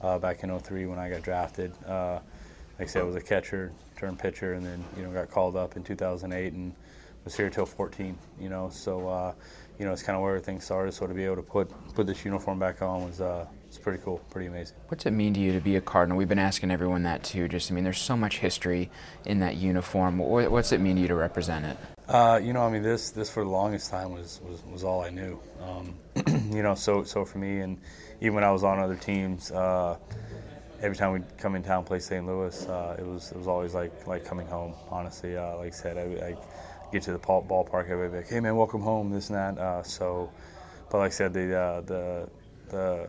uh, 0.00 0.18
back 0.18 0.42
in 0.42 0.58
03 0.58 0.86
when 0.86 0.98
I 0.98 1.10
got 1.10 1.22
drafted. 1.22 1.74
Like 2.78 2.88
I 2.88 2.90
said, 2.90 3.02
I 3.02 3.04
was 3.04 3.14
a 3.14 3.20
catcher, 3.20 3.72
turned 3.96 4.18
pitcher, 4.18 4.54
and 4.54 4.66
then 4.66 4.84
you 4.96 5.04
know 5.04 5.10
got 5.10 5.30
called 5.30 5.56
up 5.56 5.76
in 5.76 5.84
2008 5.84 6.52
and 6.54 6.74
was 7.24 7.36
here 7.36 7.48
till 7.48 7.66
14. 7.66 8.18
You 8.40 8.48
know, 8.48 8.68
so 8.68 9.08
uh, 9.08 9.32
you 9.78 9.84
know 9.84 9.92
it's 9.92 10.02
kind 10.02 10.16
of 10.16 10.22
where 10.22 10.32
everything 10.32 10.60
started. 10.60 10.92
So 10.92 11.06
to 11.06 11.14
be 11.14 11.24
able 11.24 11.36
to 11.36 11.42
put 11.42 11.70
put 11.94 12.08
this 12.08 12.24
uniform 12.24 12.58
back 12.58 12.82
on 12.82 13.06
was 13.06 13.20
uh, 13.20 13.46
it's 13.68 13.78
pretty 13.78 14.02
cool, 14.02 14.18
pretty 14.30 14.48
amazing. 14.48 14.76
What's 14.88 15.06
it 15.06 15.12
mean 15.12 15.34
to 15.34 15.40
you 15.40 15.52
to 15.52 15.60
be 15.60 15.76
a 15.76 15.80
Cardinal? 15.80 16.18
We've 16.18 16.28
been 16.28 16.40
asking 16.40 16.72
everyone 16.72 17.04
that 17.04 17.22
too. 17.22 17.46
Just 17.46 17.70
I 17.70 17.74
mean, 17.74 17.84
there's 17.84 18.00
so 18.00 18.16
much 18.16 18.38
history 18.38 18.90
in 19.24 19.38
that 19.38 19.54
uniform. 19.56 20.18
What's 20.18 20.72
it 20.72 20.80
mean 20.80 20.96
to 20.96 21.02
you 21.02 21.08
to 21.08 21.14
represent 21.14 21.64
it? 21.66 21.76
Uh, 22.08 22.40
you 22.42 22.52
know, 22.52 22.62
I 22.62 22.70
mean, 22.70 22.82
this 22.82 23.10
this 23.10 23.30
for 23.30 23.44
the 23.44 23.50
longest 23.50 23.88
time 23.88 24.12
was 24.12 24.40
was, 24.44 24.64
was 24.64 24.82
all 24.82 25.00
I 25.00 25.10
knew. 25.10 25.38
Um, 25.62 25.94
you 26.52 26.62
know, 26.62 26.74
so 26.74 27.04
so 27.04 27.24
for 27.24 27.38
me, 27.38 27.60
and 27.60 27.78
even 28.20 28.34
when 28.34 28.44
I 28.44 28.50
was 28.50 28.64
on 28.64 28.80
other 28.80 28.96
teams. 28.96 29.52
Uh, 29.52 29.96
every 30.84 30.96
time 30.96 31.12
we'd 31.12 31.38
come 31.38 31.54
in 31.54 31.62
town 31.62 31.82
play 31.82 31.98
St. 31.98 32.26
Louis, 32.26 32.66
uh, 32.66 32.96
it 32.98 33.06
was 33.06 33.32
it 33.32 33.38
was 33.38 33.48
always 33.48 33.74
like 33.74 34.06
like 34.06 34.24
coming 34.24 34.46
home. 34.46 34.74
Honestly, 34.90 35.36
uh, 35.36 35.56
like 35.56 35.68
I 35.68 35.70
said, 35.70 35.96
I, 35.96 36.26
I 36.26 36.36
get 36.92 37.02
to 37.04 37.12
the 37.12 37.18
ballpark, 37.18 37.88
everybody 37.88 38.18
like, 38.18 38.28
hey 38.28 38.38
man, 38.38 38.54
welcome 38.54 38.82
home, 38.82 39.10
this 39.10 39.30
and 39.30 39.38
that. 39.38 39.58
Uh, 39.58 39.82
so, 39.82 40.30
but 40.90 40.98
like 40.98 41.10
I 41.12 41.14
said, 41.14 41.32
the 41.32 41.58
uh, 41.58 41.80
the 41.80 42.28
the 42.68 43.08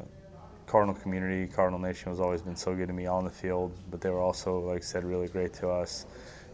Cardinal 0.68 0.96
community, 0.96 1.52
Cardinal 1.52 1.80
Nation 1.80 2.10
has 2.12 2.20
always 2.22 2.42
been 2.42 2.56
so 2.56 2.74
good 2.74 2.88
to 2.88 2.94
me 2.94 3.08
on 3.08 3.26
the 3.26 3.30
field, 3.30 3.74
but 3.92 4.00
they 4.00 4.10
were 4.10 4.22
also, 4.22 4.60
like 4.60 4.78
I 4.78 4.86
said, 4.86 5.04
really 5.04 5.28
great 5.28 5.54
to 5.56 5.70
us 5.70 6.06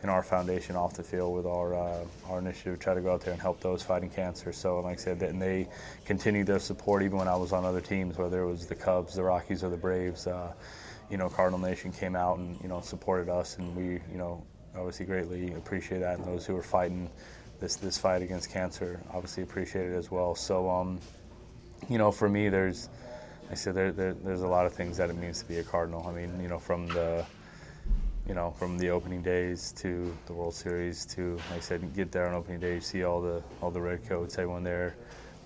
in 0.04 0.10
our 0.10 0.24
foundation 0.24 0.76
off 0.76 0.96
the 0.96 1.04
field 1.04 1.36
with 1.36 1.46
our 1.46 1.76
uh, 1.76 2.04
our 2.30 2.40
initiative 2.40 2.80
to 2.80 2.84
try 2.84 2.96
to 2.96 3.02
go 3.02 3.14
out 3.14 3.22
there 3.22 3.34
and 3.34 3.42
help 3.42 3.62
those 3.62 3.84
fighting 3.84 4.10
cancer. 4.10 4.52
So, 4.52 4.80
like 4.80 4.98
I 4.98 5.02
said, 5.02 5.22
and 5.22 5.40
they 5.40 5.68
continued 6.04 6.48
their 6.48 6.58
support 6.60 7.04
even 7.04 7.20
when 7.20 7.28
I 7.28 7.36
was 7.36 7.54
on 7.54 7.64
other 7.64 7.82
teams, 7.82 8.18
whether 8.18 8.42
it 8.42 8.48
was 8.48 8.66
the 8.66 8.74
Cubs, 8.74 9.14
the 9.14 9.22
Rockies, 9.22 9.64
or 9.64 9.70
the 9.70 9.78
Braves. 9.78 10.26
Uh, 10.26 10.52
you 11.12 11.18
know, 11.18 11.30
Cardinal 11.30 11.60
Nation 11.60 11.92
came 11.92 12.16
out 12.16 12.38
and 12.38 12.60
you 12.62 12.70
know 12.70 12.82
supported 12.82 13.30
us, 13.30 13.58
and 13.58 13.76
we 13.76 13.84
you 14.12 14.18
know 14.18 14.44
obviously 14.76 15.06
greatly 15.06 15.54
appreciate 15.54 16.00
that. 16.00 16.18
And 16.18 16.28
those 16.28 16.46
who 16.46 16.56
are 16.56 16.64
fighting 16.64 17.10
this 17.60 17.76
this 17.76 17.98
fight 17.98 18.22
against 18.22 18.50
cancer 18.50 19.00
obviously 19.14 19.44
appreciate 19.44 19.92
it 19.92 19.96
as 19.96 20.10
well. 20.10 20.34
So, 20.36 20.70
um, 20.70 21.00
you 21.90 21.98
know, 21.98 22.12
for 22.12 22.30
me, 22.30 22.50
there's 22.50 22.90
I 23.52 23.56
said 23.56 23.76
there, 23.76 23.92
there, 23.92 24.14
there's 24.14 24.44
a 24.44 24.48
lot 24.48 24.66
of 24.66 24.74
things 24.74 24.96
that 24.98 25.10
it 25.10 25.18
means 25.18 25.40
to 25.42 25.48
be 25.48 25.58
a 25.58 25.64
Cardinal. 25.64 26.08
I 26.08 26.14
mean, 26.14 26.42
you 26.42 26.48
know, 26.48 26.60
from 26.60 26.88
the 26.88 27.26
you 28.28 28.34
know, 28.34 28.52
from 28.52 28.78
the 28.78 28.90
opening 28.90 29.22
days 29.22 29.74
to 29.74 30.16
the 30.28 30.34
World 30.34 30.54
Series 30.54 31.06
to, 31.08 31.36
like 31.50 31.58
I 31.58 31.60
said, 31.60 31.94
get 31.94 32.12
there 32.12 32.28
on 32.28 32.34
opening 32.34 32.60
day, 32.60 32.76
you 32.76 32.82
see 32.82 33.04
all 33.04 33.22
the 33.22 33.44
all 33.62 33.72
the 33.72 33.82
red 33.82 34.08
coats, 34.08 34.38
everyone 34.38 34.64
there. 34.64 34.96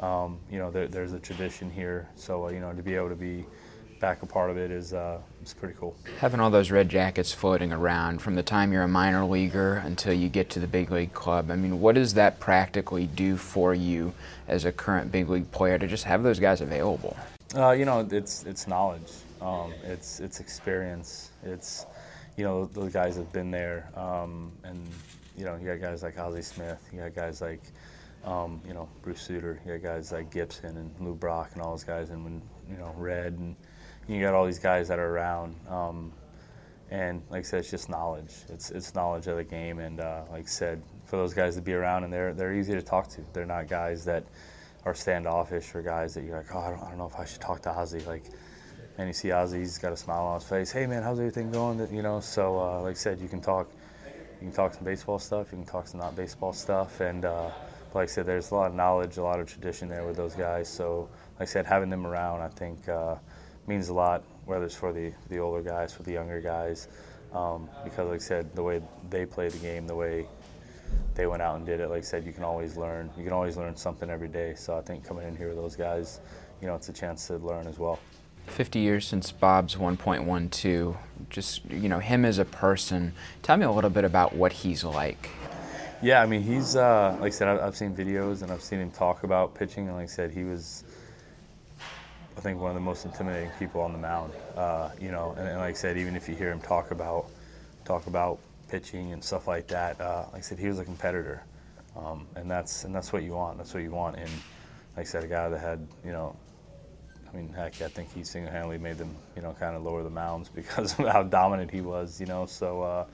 Um, 0.01 0.39
you 0.51 0.59
know, 0.59 0.69
there, 0.69 0.87
there's 0.87 1.13
a 1.13 1.19
tradition 1.19 1.71
here, 1.71 2.09
so 2.15 2.47
uh, 2.47 2.49
you 2.49 2.59
know, 2.59 2.73
to 2.73 2.83
be 2.83 2.95
able 2.95 3.09
to 3.09 3.15
be 3.15 3.45
back 3.99 4.21
a 4.21 4.25
part 4.25 4.49
of 4.49 4.57
it 4.57 4.71
is 4.71 4.93
uh, 4.93 5.19
it's 5.41 5.53
pretty 5.53 5.75
cool. 5.79 5.95
Having 6.19 6.39
all 6.39 6.49
those 6.49 6.71
red 6.71 6.89
jackets 6.89 7.31
floating 7.31 7.71
around 7.71 8.21
from 8.21 8.35
the 8.35 8.43
time 8.43 8.71
you're 8.71 8.83
a 8.83 8.87
minor 8.87 9.25
leaguer 9.25 9.75
until 9.85 10.13
you 10.13 10.29
get 10.29 10.49
to 10.51 10.59
the 10.59 10.67
big 10.67 10.91
league 10.91 11.13
club. 11.13 11.51
I 11.51 11.55
mean, 11.55 11.79
what 11.79 11.95
does 11.95 12.13
that 12.15 12.39
practically 12.39 13.07
do 13.07 13.37
for 13.37 13.73
you 13.73 14.13
as 14.47 14.65
a 14.65 14.71
current 14.71 15.11
big 15.11 15.29
league 15.29 15.51
player 15.51 15.77
to 15.77 15.87
just 15.87 16.03
have 16.03 16.23
those 16.23 16.39
guys 16.39 16.61
available? 16.61 17.15
Uh, 17.55 17.71
you 17.71 17.85
know, 17.85 18.07
it's 18.11 18.43
it's 18.43 18.67
knowledge, 18.67 19.11
um, 19.41 19.73
it's 19.83 20.19
it's 20.19 20.39
experience, 20.39 21.31
it's 21.43 21.85
you 22.37 22.43
know, 22.43 22.65
those 22.65 22.91
guys 22.91 23.15
have 23.15 23.31
been 23.31 23.51
there. 23.51 23.89
Um, 23.95 24.51
and, 24.63 24.85
you 25.37 25.45
know, 25.45 25.55
you 25.55 25.65
got 25.65 25.81
guys 25.81 26.03
like 26.03 26.17
Ozzie 26.19 26.41
Smith, 26.41 26.79
you 26.91 26.99
got 26.99 27.15
guys 27.15 27.41
like, 27.41 27.61
um, 28.25 28.61
you 28.67 28.73
know, 28.73 28.89
Bruce 29.01 29.21
Sutter, 29.21 29.59
you 29.65 29.73
got 29.73 29.83
guys 29.83 30.11
like 30.11 30.31
Gibson 30.31 30.77
and 30.77 30.91
Lou 30.99 31.13
Brock 31.13 31.51
and 31.53 31.61
all 31.61 31.71
those 31.71 31.83
guys, 31.83 32.09
and 32.09 32.23
when, 32.23 32.41
you 32.69 32.77
know, 32.77 32.93
Red, 32.97 33.33
and 33.33 33.55
you 34.07 34.21
got 34.21 34.33
all 34.33 34.45
these 34.45 34.59
guys 34.59 34.87
that 34.87 34.99
are 34.99 35.09
around. 35.09 35.55
Um, 35.69 36.11
and 36.91 37.21
like 37.29 37.39
I 37.39 37.43
said, 37.43 37.59
it's 37.59 37.71
just 37.71 37.89
knowledge. 37.89 38.31
It's 38.49 38.69
it's 38.71 38.93
knowledge 38.93 39.27
of 39.27 39.37
the 39.37 39.43
game, 39.43 39.79
and 39.79 39.99
uh, 39.99 40.21
like 40.31 40.43
I 40.43 40.47
said, 40.47 40.81
for 41.05 41.17
those 41.17 41.33
guys 41.33 41.55
to 41.55 41.61
be 41.61 41.73
around, 41.73 42.03
and 42.03 42.13
they're 42.13 42.33
they're 42.33 42.53
easy 42.53 42.73
to 42.73 42.81
talk 42.81 43.07
to. 43.09 43.21
They're 43.33 43.45
not 43.45 43.67
guys 43.67 44.05
that 44.05 44.23
are 44.85 44.93
standoffish 44.93 45.73
or 45.73 45.81
guys 45.81 46.13
that 46.13 46.23
you're 46.23 46.37
like, 46.37 46.53
oh, 46.53 46.59
I 46.59 46.69
don't, 46.69 46.83
I 46.83 46.89
don't 46.89 46.99
know 46.99 47.07
if 47.07 47.15
I 47.15 47.25
should 47.25 47.41
talk 47.41 47.61
to 47.63 47.71
Ozzie. 47.71 48.01
Like, 48.01 48.25
and 48.99 49.07
you 49.07 49.13
see 49.13 49.31
Ozzie, 49.31 49.59
he's 49.59 49.79
got 49.79 49.91
a 49.91 49.97
smile 49.97 50.25
on 50.25 50.39
his 50.39 50.47
face. 50.47 50.71
Hey 50.71 50.85
man, 50.85 51.01
how's 51.01 51.19
everything 51.19 51.51
going? 51.51 51.79
You 51.93 52.03
know, 52.03 52.19
so 52.19 52.59
uh, 52.59 52.81
like 52.81 52.91
I 52.91 52.99
said, 52.99 53.19
you 53.19 53.27
can 53.27 53.41
talk, 53.41 53.67
you 54.39 54.47
can 54.47 54.51
talk 54.51 54.75
some 54.75 54.83
baseball 54.83 55.17
stuff, 55.17 55.47
you 55.51 55.57
can 55.57 55.65
talk 55.65 55.87
some 55.87 55.99
not 55.99 56.15
baseball 56.15 56.53
stuff, 56.53 57.01
and 57.01 57.25
uh, 57.25 57.49
like 57.95 58.03
I 58.03 58.11
said, 58.11 58.27
there's 58.27 58.51
a 58.51 58.55
lot 58.55 58.69
of 58.69 58.75
knowledge, 58.75 59.17
a 59.17 59.23
lot 59.23 59.39
of 59.39 59.47
tradition 59.47 59.89
there 59.89 60.05
with 60.05 60.17
those 60.17 60.35
guys. 60.35 60.69
So 60.69 61.09
like 61.39 61.49
I 61.49 61.51
said, 61.51 61.65
having 61.65 61.89
them 61.89 62.05
around, 62.05 62.41
I 62.41 62.49
think 62.49 62.87
uh, 62.87 63.15
means 63.67 63.89
a 63.89 63.93
lot, 63.93 64.23
whether 64.45 64.65
it's 64.65 64.75
for 64.75 64.93
the 64.93 65.11
the 65.29 65.39
older 65.39 65.61
guys, 65.61 65.93
for 65.93 66.03
the 66.03 66.11
younger 66.11 66.41
guys, 66.41 66.87
um, 67.33 67.69
because 67.83 68.07
like 68.07 68.21
I 68.21 68.23
said, 68.23 68.55
the 68.55 68.63
way 68.63 68.81
they 69.09 69.25
play 69.25 69.49
the 69.49 69.57
game, 69.57 69.87
the 69.87 69.95
way 69.95 70.27
they 71.15 71.27
went 71.27 71.41
out 71.41 71.57
and 71.57 71.65
did 71.65 71.79
it. 71.79 71.89
Like 71.89 71.99
I 71.99 72.01
said, 72.01 72.25
you 72.25 72.33
can 72.33 72.43
always 72.43 72.77
learn. 72.77 73.09
You 73.17 73.23
can 73.23 73.33
always 73.33 73.57
learn 73.57 73.75
something 73.75 74.09
every 74.09 74.27
day. 74.27 74.53
So 74.55 74.77
I 74.77 74.81
think 74.81 75.03
coming 75.03 75.27
in 75.27 75.35
here 75.35 75.47
with 75.47 75.57
those 75.57 75.75
guys, 75.75 76.19
you 76.61 76.67
know, 76.67 76.75
it's 76.75 76.89
a 76.89 76.93
chance 76.93 77.27
to 77.27 77.37
learn 77.37 77.67
as 77.67 77.79
well. 77.79 77.99
50 78.47 78.79
years 78.79 79.07
since 79.07 79.31
Bob's 79.31 79.75
1.12. 79.75 80.97
Just, 81.29 81.65
you 81.65 81.89
know, 81.89 81.99
him 81.99 82.25
as 82.25 82.37
a 82.37 82.45
person. 82.45 83.13
Tell 83.41 83.57
me 83.57 83.65
a 83.65 83.71
little 83.71 83.89
bit 83.89 84.03
about 84.03 84.35
what 84.35 84.51
he's 84.51 84.83
like. 84.83 85.29
Yeah, 86.01 86.21
I 86.21 86.25
mean, 86.25 86.43
he's, 86.43 86.75
uh, 86.75 87.17
like 87.19 87.27
I 87.27 87.35
said, 87.35 87.47
I've 87.47 87.75
seen 87.75 87.95
videos 87.95 88.43
and 88.43 88.51
I've 88.51 88.61
seen 88.61 88.79
him 88.79 88.91
talk 88.91 89.23
about 89.23 89.55
pitching. 89.55 89.87
And 89.87 89.95
like 89.95 90.03
I 90.03 90.07
said, 90.07 90.31
he 90.31 90.43
was, 90.43 90.83
I 92.37 92.41
think, 92.41 92.59
one 92.59 92.69
of 92.69 92.75
the 92.75 92.81
most 92.81 93.05
intimidating 93.05 93.51
people 93.57 93.81
on 93.81 93.91
the 93.91 93.97
mound. 93.97 94.33
Uh, 94.55 94.89
you 94.99 95.11
know, 95.11 95.35
and, 95.37 95.47
and, 95.47 95.59
like 95.59 95.71
I 95.71 95.77
said, 95.77 95.97
even 95.97 96.15
if 96.15 96.27
you 96.27 96.35
hear 96.35 96.51
him 96.51 96.59
talk 96.59 96.91
about, 96.91 97.27
talk 97.85 98.07
about 98.07 98.39
pitching 98.69 99.13
and 99.13 99.23
stuff 99.23 99.47
like 99.47 99.67
that, 99.67 99.99
uh, 100.01 100.25
like 100.33 100.39
I 100.39 100.41
said, 100.41 100.59
he 100.59 100.67
was 100.67 100.79
a 100.79 100.85
competitor. 100.85 101.43
Um, 101.95 102.27
and 102.35 102.51
that's 102.51 102.83
and 102.83 102.93
that's 102.93 103.13
what 103.13 103.23
you 103.23 103.31
want. 103.31 103.57
That's 103.57 103.73
what 103.73 103.83
you 103.83 103.91
want. 103.91 104.17
And 104.17 104.29
like 104.97 105.05
I 105.05 105.09
said, 105.09 105.23
a 105.23 105.27
guy 105.27 105.47
that 105.47 105.59
had 105.59 105.87
you 106.03 106.11
know 106.11 106.35
I 107.35 107.37
mean, 107.37 107.49
heck, 107.49 107.81
I 107.81 107.89
think 107.89 108.13
he 108.13 108.23
single-handedly 108.23 108.77
made 108.77 108.97
them, 108.97 109.13
you 109.35 109.41
know, 109.41 109.53
kind 109.59 109.75
of 109.75 109.83
lower 109.83 110.03
the 110.03 110.09
mounds 110.09 110.47
because 110.55 110.97
of 110.97 111.07
how 111.07 111.23
dominant 111.23 111.69
he 111.69 111.81
was, 111.81 112.19
you 112.19 112.25
know. 112.25 112.45
So, 112.45 112.81
uh, 112.81 113.05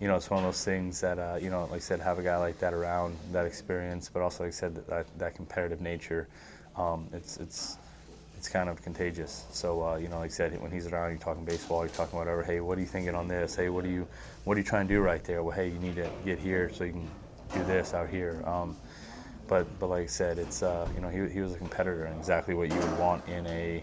you 0.00 0.08
know, 0.08 0.16
it's 0.16 0.28
one 0.28 0.38
of 0.40 0.44
those 0.44 0.64
things 0.64 1.00
that, 1.00 1.18
uh, 1.18 1.38
you 1.40 1.48
know, 1.48 1.62
like 1.64 1.76
I 1.76 1.78
said, 1.78 2.00
have 2.00 2.18
a 2.18 2.22
guy 2.22 2.36
like 2.36 2.58
that 2.58 2.74
around, 2.74 3.16
that 3.32 3.46
experience, 3.46 4.10
but 4.12 4.22
also, 4.22 4.44
like 4.44 4.52
I 4.52 4.56
said, 4.56 4.86
that, 4.88 5.06
that 5.18 5.34
competitive 5.34 5.80
nature. 5.80 6.28
Um, 6.76 7.08
it's 7.12 7.36
it's 7.38 7.78
it's 8.44 8.52
kind 8.52 8.68
of 8.68 8.82
contagious. 8.82 9.46
So, 9.52 9.82
uh, 9.82 9.96
you 9.96 10.08
know, 10.08 10.18
like 10.18 10.30
I 10.30 10.34
said, 10.34 10.60
when 10.60 10.70
he's 10.70 10.86
around, 10.86 11.12
you're 11.12 11.18
talking 11.18 11.46
baseball, 11.46 11.78
you're 11.78 11.88
talking 11.88 12.18
whatever. 12.18 12.42
Hey, 12.42 12.60
what 12.60 12.76
are 12.76 12.80
you 12.82 12.86
thinking 12.86 13.14
on 13.14 13.26
this? 13.26 13.56
Hey, 13.56 13.70
what 13.70 13.86
are 13.86 13.88
you 13.88 14.06
what 14.44 14.58
are 14.58 14.60
you 14.60 14.66
trying 14.66 14.86
to 14.86 14.92
do 14.92 15.00
right 15.00 15.24
there? 15.24 15.42
Well, 15.42 15.56
hey, 15.56 15.68
you 15.68 15.78
need 15.78 15.94
to 15.94 16.10
get 16.26 16.38
here 16.38 16.70
so 16.70 16.84
you 16.84 16.92
can 16.92 17.10
do 17.54 17.64
this 17.64 17.94
out 17.94 18.10
here. 18.10 18.42
Um, 18.44 18.76
but 19.48 19.66
but 19.80 19.88
like 19.88 20.02
I 20.02 20.06
said, 20.08 20.38
it's 20.38 20.62
uh, 20.62 20.86
you 20.94 21.00
know 21.00 21.08
he, 21.08 21.26
he 21.32 21.40
was 21.40 21.54
a 21.54 21.56
competitor 21.56 22.04
and 22.04 22.18
exactly 22.18 22.52
what 22.52 22.70
you 22.70 22.78
would 22.78 22.98
want 22.98 23.26
in 23.28 23.46
a 23.46 23.82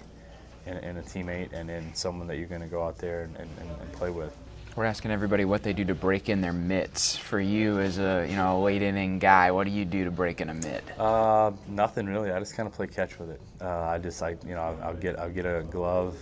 in, 0.68 0.78
in 0.78 0.98
a 0.98 1.02
teammate 1.02 1.54
and 1.54 1.72
in 1.72 1.92
someone 1.96 2.28
that 2.28 2.38
you're 2.38 2.46
going 2.46 2.62
to 2.62 2.68
go 2.68 2.84
out 2.84 3.00
there 3.00 3.24
and, 3.24 3.36
and, 3.38 3.50
and, 3.58 3.92
play 3.94 4.12
with. 4.12 4.38
We're 4.76 4.86
asking 4.86 5.12
everybody 5.12 5.44
what 5.44 5.64
they 5.64 5.74
do 5.74 5.84
to 5.86 5.96
break 5.96 6.30
in 6.30 6.40
their 6.40 6.54
mitts. 6.54 7.18
For 7.18 7.42
you, 7.42 7.80
as 7.80 8.00
a 8.00 8.26
you 8.30 8.38
know 8.38 8.58
a 8.58 8.62
late 8.62 8.82
inning 8.82 9.20
guy, 9.20 9.52
what 9.52 9.66
do 9.66 9.72
you 9.72 9.84
do 9.84 10.06
to 10.06 10.12
break 10.12 10.40
in 10.40 10.50
a 10.50 10.54
mitt? 10.54 10.84
Uh, 10.98 11.52
nothing 11.68 12.06
really. 12.06 12.32
I 12.32 12.40
just 12.40 12.56
kind 12.56 12.68
of 12.68 12.74
play 12.74 12.88
catch 12.88 13.20
with 13.20 13.32
it. 13.32 13.42
Uh, 13.60 13.82
I 13.82 13.98
just 13.98 14.22
like 14.22 14.42
you 14.46 14.56
know 14.56 14.62
I'll, 14.62 14.84
I'll, 14.84 14.96
get 14.96 15.20
I'll 15.20 15.30
get 15.30 15.46
a 15.46 15.64
glove 15.70 16.16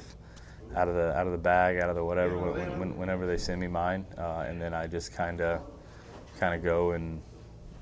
out 0.76 0.88
of 0.88 0.96
the 0.96 1.16
out 1.16 1.28
of 1.28 1.32
the 1.32 1.38
bag, 1.38 1.78
out 1.78 1.90
of 1.90 1.96
the 1.96 2.04
whatever, 2.04 2.38
when, 2.38 2.80
when, 2.80 2.98
whenever 2.98 3.28
they 3.28 3.38
send 3.38 3.62
me 3.62 3.68
mine, 3.68 4.04
uh, 4.18 4.46
and 4.48 4.60
then 4.60 4.74
I 4.74 4.88
just 4.88 5.14
kind 5.14 5.42
of 5.42 5.62
kind 6.40 6.56
of 6.56 6.64
go 6.64 6.92
and 6.92 7.22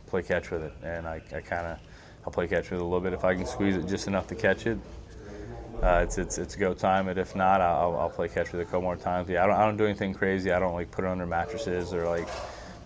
play 0.06 0.22
catch 0.22 0.52
with 0.52 0.64
it, 0.64 0.74
and 0.84 1.08
I, 1.08 1.22
I 1.34 1.40
kind 1.40 1.68
of 1.68 1.80
I'll 2.26 2.32
play 2.32 2.48
catch 2.48 2.72
with 2.72 2.82
it 2.82 2.84
a 2.84 2.86
little 2.86 3.00
bit 3.00 3.14
if 3.14 3.24
I 3.24 3.36
can 3.36 3.46
squeeze 3.46 3.78
it 3.78 3.88
just 3.88 4.08
enough 4.08 4.28
to 4.28 4.36
catch 4.36 4.68
it. 4.68 4.78
Uh, 5.82 6.02
it's 6.04 6.18
it's 6.18 6.38
it's 6.38 6.56
go 6.56 6.74
time, 6.74 7.08
and 7.08 7.20
if 7.20 7.36
not, 7.36 7.62
I'll, 7.62 7.98
I'll 7.98 8.10
play 8.10 8.28
catch 8.28 8.52
with 8.52 8.62
it 8.62 8.64
a 8.64 8.66
couple 8.66 8.82
more 8.82 8.96
times. 8.96 9.30
Yeah, 9.30 9.44
I 9.44 9.48
don't 9.48 9.56
I 9.56 9.66
don't 9.66 9.78
do 9.78 9.86
anything 9.86 10.14
crazy. 10.14 10.52
I 10.52 10.60
don't 10.60 10.74
like 10.74 10.90
put 10.92 11.06
it 11.06 11.08
under 11.08 11.26
mattresses 11.26 11.94
or 11.94 12.06
like 12.08 12.28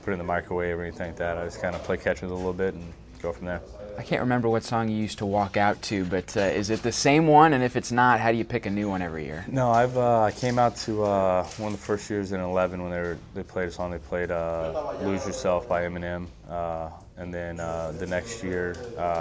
put 0.04 0.12
it 0.12 0.14
in 0.14 0.18
the 0.20 0.26
microwave 0.26 0.78
or 0.78 0.84
anything 0.84 1.08
like 1.08 1.18
that. 1.18 1.38
I 1.38 1.46
just 1.46 1.62
kind 1.62 1.76
of 1.76 1.84
play 1.84 1.98
catch 1.98 2.22
with 2.22 2.32
it 2.32 2.34
a 2.34 2.38
little 2.38 2.54
bit 2.54 2.74
and 2.74 2.94
go 3.22 3.32
from 3.32 3.46
there. 3.46 3.62
I 3.98 4.04
can't 4.04 4.22
remember 4.22 4.50
what 4.50 4.64
song 4.64 4.90
you 4.90 4.96
used 4.98 5.20
to 5.20 5.26
walk 5.26 5.58
out 5.58 5.82
to, 5.84 6.06
but 6.06 6.36
uh, 6.36 6.42
is 6.42 6.70
it 6.70 6.82
the 6.82 6.92
same 6.92 7.28
one? 7.28 7.54
And 7.54 7.64
if 7.64 7.76
it's 7.76 7.92
not, 7.92 8.20
how 8.20 8.32
do 8.32 8.38
you 8.38 8.46
pick 8.46 8.66
a 8.66 8.70
new 8.70 8.90
one 8.90 9.02
every 9.02 9.26
year? 9.26 9.46
No, 9.48 9.70
I've 9.70 9.98
uh, 9.98 10.22
I 10.22 10.32
came 10.32 10.58
out 10.58 10.76
to 10.78 11.04
uh, 11.04 11.44
one 11.58 11.74
of 11.74 11.80
the 11.80 11.86
first 11.86 12.10
years 12.10 12.32
in 12.32 12.40
'11 12.40 12.82
when 12.82 12.92
they 12.92 13.00
were 13.00 13.18
they 13.36 13.44
played 13.44 13.68
a 13.68 13.72
song. 13.72 13.92
They 13.92 14.00
played 14.00 14.32
uh, 14.32 14.94
"Lose 15.02 15.26
Yourself" 15.26 15.68
by 15.68 15.84
Eminem, 15.84 16.28
uh, 16.50 16.90
and 17.18 17.34
then 17.34 17.60
uh, 17.60 17.94
the 17.98 18.08
next 18.08 18.44
year 18.44 18.76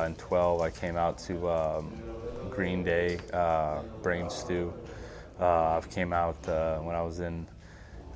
in 0.06 0.14
'12 0.14 0.60
I 0.60 0.70
came 0.70 0.96
out 0.96 1.18
to 1.20 1.48
um, 1.50 1.92
Green 2.60 2.84
Day, 2.84 3.18
"Brain 4.02 4.28
Stew." 4.28 4.74
I've 5.40 5.90
came 5.90 6.12
out 6.12 6.36
when 6.84 6.94
I 6.94 7.00
was 7.00 7.20
in. 7.20 7.46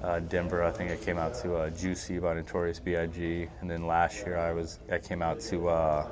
Uh, 0.03 0.21
Denver. 0.21 0.63
I 0.63 0.71
think 0.71 0.91
I 0.91 0.97
came 0.97 1.17
out 1.17 1.33
to 1.37 1.55
uh, 1.57 1.71
Juicy 1.71 2.19
by 2.19 2.35
Notorious 2.35 2.79
B.I.G. 2.79 3.49
And 3.63 3.71
then 3.71 3.87
last 3.87 4.27
year 4.27 4.37
I 4.37 4.53
was 4.53 4.81
I 4.93 4.99
came 4.99 5.23
out 5.23 5.41
to 5.49 5.69
uh, 5.69 6.07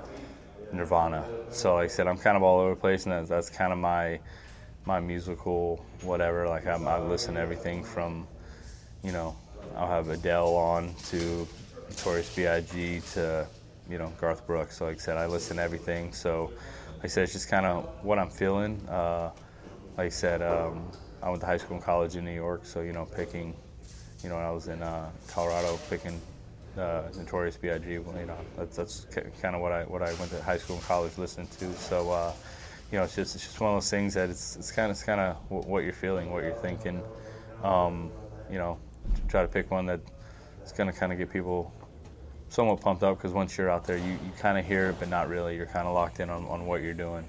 Nirvana. 0.73 1.27
So 1.51 1.75
like 1.75 1.85
I 1.85 1.89
said, 1.89 2.07
I'm 2.07 2.17
kind 2.17 2.35
of 2.39 2.43
all 2.43 2.61
over 2.61 2.71
the 2.71 2.81
place, 2.81 3.05
and 3.05 3.12
that's, 3.12 3.29
that's 3.29 3.51
kind 3.51 3.71
of 3.71 3.79
my 3.79 4.19
my 4.87 4.99
musical 4.99 5.85
whatever. 6.01 6.49
Like 6.49 6.67
I'm, 6.67 6.89
I 6.89 7.01
listen 7.01 7.35
to 7.35 7.41
everything 7.41 7.85
from, 7.85 8.27
you 9.05 9.12
know, 9.12 9.37
I'll 9.77 9.89
have 9.89 10.09
Adele 10.09 10.57
on 10.57 10.95
to 11.11 11.47
Notorious 11.91 12.35
B.I.G. 12.35 13.03
to 13.12 13.47
you 13.91 13.99
know 13.99 14.11
Garth 14.19 14.47
Brooks. 14.47 14.79
So 14.79 14.87
like 14.87 14.97
I 14.97 15.01
said, 15.01 15.19
I 15.19 15.27
listen 15.27 15.59
to 15.59 15.62
everything. 15.62 16.15
So 16.15 16.51
I 17.05 17.07
said, 17.09 17.25
it's 17.25 17.33
just 17.33 17.49
kind 17.49 17.67
of 17.67 17.85
what 18.03 18.19
I'm 18.19 18.31
feeling. 18.31 18.81
Uh, 18.89 19.31
like 19.97 20.07
I 20.07 20.09
said, 20.09 20.43
um, 20.43 20.91
I 21.23 21.29
went 21.29 21.41
to 21.41 21.47
high 21.47 21.57
school 21.57 21.77
and 21.77 21.85
college 21.85 22.17
in 22.17 22.25
New 22.25 22.35
York, 22.35 22.65
so 22.65 22.81
you 22.81 22.93
know 22.93 23.05
picking, 23.05 23.55
you 24.23 24.29
know, 24.29 24.37
when 24.37 24.45
I 24.45 24.51
was 24.51 24.69
in 24.69 24.83
uh, 24.83 25.11
Colorado, 25.29 25.79
picking 25.91 26.21
uh, 26.79 27.03
Notorious 27.17 27.57
B.I.G. 27.57 27.91
You 27.91 28.05
know, 28.27 28.37
that's, 28.57 28.77
that's 28.77 29.07
kind 29.41 29.55
of 29.55 29.61
what 29.61 29.73
I 29.73 29.85
what 29.85 30.03
I 30.03 30.13
went 30.15 30.31
to 30.31 30.43
high 30.43 30.59
school 30.59 30.77
and 30.77 30.85
college 30.85 31.17
listening 31.19 31.49
to. 31.59 31.73
So, 31.75 32.11
uh, 32.11 32.33
you 32.91 32.99
know, 32.99 33.05
it's 33.05 33.17
just 33.17 33.35
it's 33.35 33.45
just 33.45 33.61
one 33.61 33.71
of 33.71 33.77
those 33.77 33.91
things 33.91 34.15
that 34.15 34.31
it's 34.31 34.57
it's 34.57 34.73
kind 34.73 34.87
of 34.87 34.93
it's 34.93 35.03
kind 35.05 35.21
of 35.21 35.37
what 35.49 35.85
you're 35.85 35.93
feeling, 35.93 36.31
what 36.33 36.43
you're 36.43 36.53
thinking. 36.55 37.03
Um, 37.63 38.11
you 38.51 38.59
know, 38.59 38.79
try 39.29 39.43
to 39.43 39.49
pick 39.49 39.71
one 39.71 39.87
that 39.87 40.01
is 40.65 40.73
going 40.73 40.93
to 40.93 40.99
kind 40.99 41.13
of 41.13 41.19
get 41.19 41.31
people 41.31 41.73
somewhat 42.53 42.81
pumped 42.83 43.03
up 43.03 43.17
because 43.17 43.33
once 43.33 43.57
you're 43.57 43.71
out 43.71 43.85
there, 43.87 43.97
you, 43.97 44.13
you 44.13 44.33
kind 44.39 44.59
of 44.59 44.67
hear 44.67 44.91
it, 44.91 44.97
but 44.99 45.09
not 45.09 45.29
really. 45.29 45.57
You're 45.57 45.67
kind 45.67 45.89
of 45.89 45.95
locked 45.95 46.21
in 46.21 46.29
on, 46.29 46.45
on 46.47 46.67
what 46.67 46.83
you're 46.83 46.93
doing. 46.93 47.25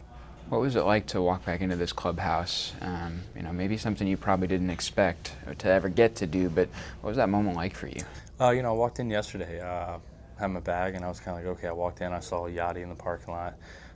What 0.50 0.60
was 0.60 0.76
it 0.76 0.82
like 0.82 1.08
to 1.08 1.22
walk 1.22 1.46
back 1.46 1.62
into 1.62 1.78
this 1.78 1.94
clubhouse? 1.94 2.74
Um, 2.82 3.22
you 3.34 3.42
know, 3.42 3.54
maybe 3.54 3.78
something 3.78 4.06
you 4.06 4.18
probably 4.18 4.48
didn't 4.48 4.70
expect 4.70 5.32
to 5.60 5.70
ever 5.70 5.88
get 5.88 6.16
to 6.18 6.28
do, 6.28 6.50
but 6.50 6.68
what 7.00 7.10
was 7.12 7.18
that 7.18 7.30
moment 7.30 7.56
like 7.56 7.74
for 7.74 7.88
you? 7.88 8.02
Uh, 8.40 8.50
you 8.50 8.62
know, 8.62 8.72
I 8.72 8.74
walked 8.74 9.00
in 9.00 9.10
yesterday, 9.10 9.62
uh, 9.62 9.98
had 10.38 10.48
my 10.48 10.60
bag, 10.60 10.96
and 10.96 11.06
I 11.06 11.08
was 11.08 11.22
kind 11.22 11.40
of 11.40 11.46
like, 11.46 11.58
okay. 11.58 11.70
I 11.70 11.72
walked 11.72 12.02
in, 12.02 12.12
I 12.12 12.20
saw 12.20 12.50
Yadi 12.50 12.84
in 12.84 12.90
the 12.90 12.96
parking 12.96 13.34
lot, 13.34 13.56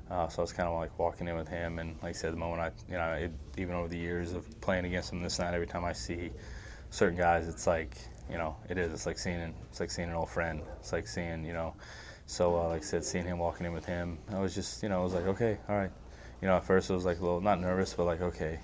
uh, 0.10 0.30
so 0.30 0.40
I 0.40 0.44
was 0.44 0.54
kind 0.54 0.70
of 0.70 0.80
like 0.80 0.98
walking 0.98 1.28
in 1.28 1.36
with 1.36 1.50
him. 1.50 1.80
And 1.80 1.98
like 2.02 2.12
I 2.12 2.14
said, 2.14 2.32
the 2.32 2.38
moment 2.38 2.62
I, 2.62 2.72
you 2.90 2.98
know, 2.98 3.12
it, 3.12 3.32
even 3.58 3.76
over 3.76 3.90
the 3.90 3.98
years 3.98 4.32
of 4.32 4.62
playing 4.62 4.86
against 4.86 5.12
him 5.12 5.22
this 5.22 5.40
night, 5.40 5.54
every 5.54 5.68
time 5.68 5.84
I 5.84 5.92
see 5.92 6.32
certain 6.90 7.18
guys, 7.18 7.50
it's 7.50 7.68
like, 7.68 7.98
you 8.30 8.38
know, 8.38 8.56
it 8.70 8.78
is. 8.78 8.94
It's 8.94 9.06
like 9.06 9.18
seeing, 9.18 9.54
it's 9.70 9.80
like 9.80 9.92
seeing 9.92 10.10
an 10.10 10.16
old 10.16 10.30
friend. 10.30 10.62
It's 10.80 10.92
like 10.92 11.08
seeing, 11.08 11.46
you 11.46 11.54
know. 11.54 11.74
So 12.26 12.56
uh, 12.56 12.68
like 12.70 12.82
I 12.82 12.86
said, 12.86 13.06
seeing 13.06 13.26
him 13.26 13.40
walking 13.40 13.66
in 13.66 13.74
with 13.74 13.86
him, 13.86 14.18
I 14.32 14.40
was 14.40 14.54
just, 14.54 14.84
you 14.84 14.90
know, 14.90 15.02
I 15.02 15.04
was 15.04 15.14
like, 15.14 15.28
okay, 15.28 15.58
all 15.70 15.78
right. 15.78 15.92
You 16.42 16.48
know, 16.48 16.58
at 16.58 16.66
first 16.66 16.90
it 16.90 16.94
was 16.94 17.06
like 17.06 17.20
a 17.20 17.24
little 17.24 17.42
not 17.42 17.60
nervous, 17.60 17.94
but 17.94 18.06
like, 18.06 18.22
okay, 18.22 18.60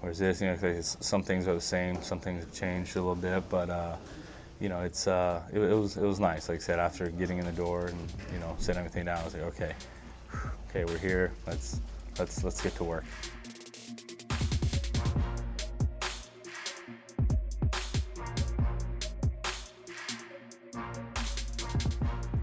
where's 0.00 0.18
this? 0.18 0.40
You 0.40 0.48
know, 0.48 0.80
some 0.82 1.22
things 1.22 1.46
are 1.46 1.54
the 1.54 1.60
same, 1.60 2.02
some 2.02 2.20
things 2.20 2.44
have 2.44 2.52
changed 2.52 2.96
a 2.96 3.00
little 3.00 3.14
bit, 3.14 3.48
but. 3.48 3.70
Uh, 3.70 3.96
you 4.62 4.68
know, 4.68 4.82
it's 4.82 5.08
uh, 5.08 5.42
it, 5.52 5.58
it, 5.58 5.74
was 5.74 5.96
it 5.96 6.04
was 6.04 6.20
nice. 6.20 6.48
Like 6.48 6.58
I 6.58 6.60
said, 6.60 6.78
after 6.78 7.08
getting 7.08 7.38
in 7.38 7.44
the 7.44 7.50
door 7.50 7.86
and 7.86 7.98
you 8.32 8.38
know 8.38 8.54
setting 8.60 8.78
everything 8.78 9.06
down, 9.06 9.18
I 9.18 9.24
was 9.24 9.34
like, 9.34 9.42
okay, 9.42 9.74
okay, 10.70 10.84
we're 10.84 10.98
here. 10.98 11.32
Let's 11.48 11.80
let's 12.16 12.44
let's 12.44 12.60
get 12.62 12.76
to 12.76 12.84
work. 12.84 13.04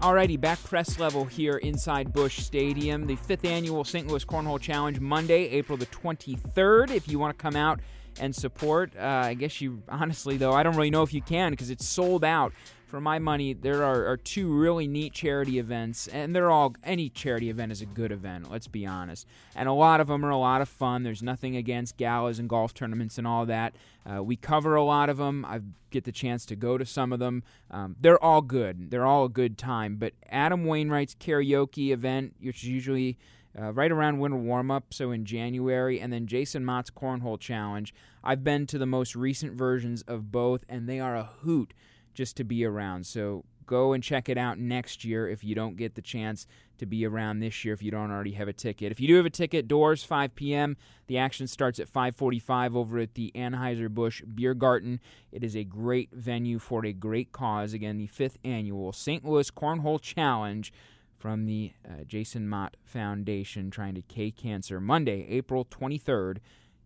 Alrighty, 0.00 0.40
back 0.40 0.62
press 0.64 0.98
level 0.98 1.26
here 1.26 1.58
inside 1.58 2.10
Busch 2.10 2.38
Stadium. 2.38 3.06
The 3.06 3.16
fifth 3.16 3.44
annual 3.44 3.84
St. 3.84 4.08
Louis 4.08 4.24
Cornhole 4.24 4.58
Challenge, 4.58 4.98
Monday, 4.98 5.50
April 5.50 5.76
the 5.76 5.84
23rd. 5.84 6.90
If 6.90 7.06
you 7.06 7.18
want 7.18 7.36
to 7.36 7.42
come 7.42 7.54
out 7.54 7.80
and 8.18 8.34
support, 8.34 8.94
uh, 8.96 9.24
I 9.26 9.34
guess 9.34 9.60
you 9.60 9.82
honestly, 9.90 10.38
though, 10.38 10.54
I 10.54 10.62
don't 10.62 10.74
really 10.74 10.88
know 10.88 11.02
if 11.02 11.12
you 11.12 11.20
can 11.20 11.50
because 11.50 11.68
it's 11.68 11.86
sold 11.86 12.24
out 12.24 12.54
for 12.90 13.00
my 13.00 13.20
money, 13.20 13.52
there 13.54 13.84
are, 13.84 14.04
are, 14.06 14.16
two 14.16 14.52
really 14.52 14.88
neat 14.88 15.12
charity 15.12 15.58
events, 15.58 16.08
and 16.08 16.34
they're 16.34 16.50
all 16.50 16.74
any 16.82 17.08
charity 17.08 17.48
event 17.48 17.70
is 17.70 17.80
a 17.80 17.86
good 17.86 18.10
event. 18.10 18.50
Let's 18.50 18.66
be 18.66 18.84
honest, 18.84 19.26
and 19.54 19.68
a 19.68 19.72
lot 19.72 20.00
of 20.00 20.08
them 20.08 20.24
are 20.24 20.30
a 20.30 20.36
lot 20.36 20.60
of 20.60 20.68
fun. 20.68 21.04
There's 21.04 21.22
nothing 21.22 21.56
against 21.56 21.96
galas 21.96 22.40
and 22.40 22.48
golf 22.48 22.74
tournaments 22.74 23.16
and 23.16 23.26
all 23.26 23.46
that. 23.46 23.74
Uh, 24.04 24.22
we 24.22 24.34
cover 24.34 24.74
a 24.74 24.82
lot 24.82 25.08
of 25.08 25.18
them. 25.18 25.44
I 25.44 25.60
get 25.90 26.04
the 26.04 26.12
chance 26.12 26.44
to 26.46 26.56
go 26.56 26.76
to 26.76 26.84
some 26.84 27.12
of 27.12 27.20
them. 27.20 27.44
Um, 27.70 27.94
they're 28.00 28.22
all 28.22 28.42
good. 28.42 28.90
They're 28.90 29.06
all 29.06 29.24
a 29.24 29.30
good 29.30 29.56
time. 29.56 29.96
But 29.96 30.14
Adam 30.28 30.64
Wainwright's 30.64 31.14
karaoke 31.14 31.92
event, 31.92 32.34
which 32.42 32.64
is 32.64 32.68
usually 32.68 33.18
uh, 33.58 33.72
right 33.72 33.90
around 33.90 34.18
winter 34.18 34.36
warm 34.36 34.70
up, 34.70 34.92
so 34.92 35.12
in 35.12 35.24
January, 35.24 36.00
and 36.00 36.12
then 36.12 36.26
Jason 36.26 36.64
Motte's 36.64 36.90
Cornhole 36.90 37.38
Challenge. 37.38 37.94
I've 38.22 38.44
been 38.44 38.66
to 38.66 38.78
the 38.78 38.86
most 38.86 39.16
recent 39.16 39.54
versions 39.54 40.02
of 40.02 40.30
both, 40.30 40.64
and 40.68 40.88
they 40.88 41.00
are 41.00 41.16
a 41.16 41.30
hoot 41.42 41.72
just 42.20 42.36
to 42.36 42.44
be 42.44 42.66
around. 42.66 43.06
So 43.06 43.46
go 43.64 43.94
and 43.94 44.04
check 44.04 44.28
it 44.28 44.36
out 44.36 44.58
next 44.58 45.06
year 45.06 45.26
if 45.26 45.42
you 45.42 45.54
don't 45.54 45.78
get 45.78 45.94
the 45.94 46.02
chance 46.02 46.46
to 46.76 46.84
be 46.84 47.06
around 47.06 47.40
this 47.40 47.64
year 47.64 47.72
if 47.72 47.82
you 47.82 47.90
don't 47.90 48.10
already 48.10 48.32
have 48.32 48.46
a 48.46 48.52
ticket. 48.52 48.92
If 48.92 49.00
you 49.00 49.08
do 49.08 49.16
have 49.16 49.24
a 49.24 49.30
ticket, 49.30 49.66
doors 49.66 50.04
5 50.04 50.34
p.m. 50.34 50.76
The 51.06 51.16
action 51.16 51.46
starts 51.46 51.80
at 51.80 51.90
5:45 51.90 52.76
over 52.76 52.98
at 52.98 53.14
the 53.14 53.32
Anheuser-Busch 53.34 54.22
Biergarten. 54.34 55.00
It 55.32 55.42
is 55.42 55.56
a 55.56 55.64
great 55.64 56.10
venue 56.12 56.58
for 56.58 56.84
a 56.84 56.92
great 56.92 57.32
cause. 57.32 57.72
Again, 57.72 57.96
the 57.96 58.06
5th 58.08 58.36
annual 58.44 58.92
St. 58.92 59.24
Louis 59.24 59.50
Cornhole 59.50 60.02
Challenge 60.02 60.74
from 61.16 61.46
the 61.46 61.72
uh, 61.88 62.04
Jason 62.06 62.46
Motte 62.46 62.76
Foundation 62.84 63.70
trying 63.70 63.94
to 63.94 64.02
K 64.02 64.30
cancer 64.30 64.78
Monday, 64.78 65.26
April 65.30 65.64
23rd 65.64 66.36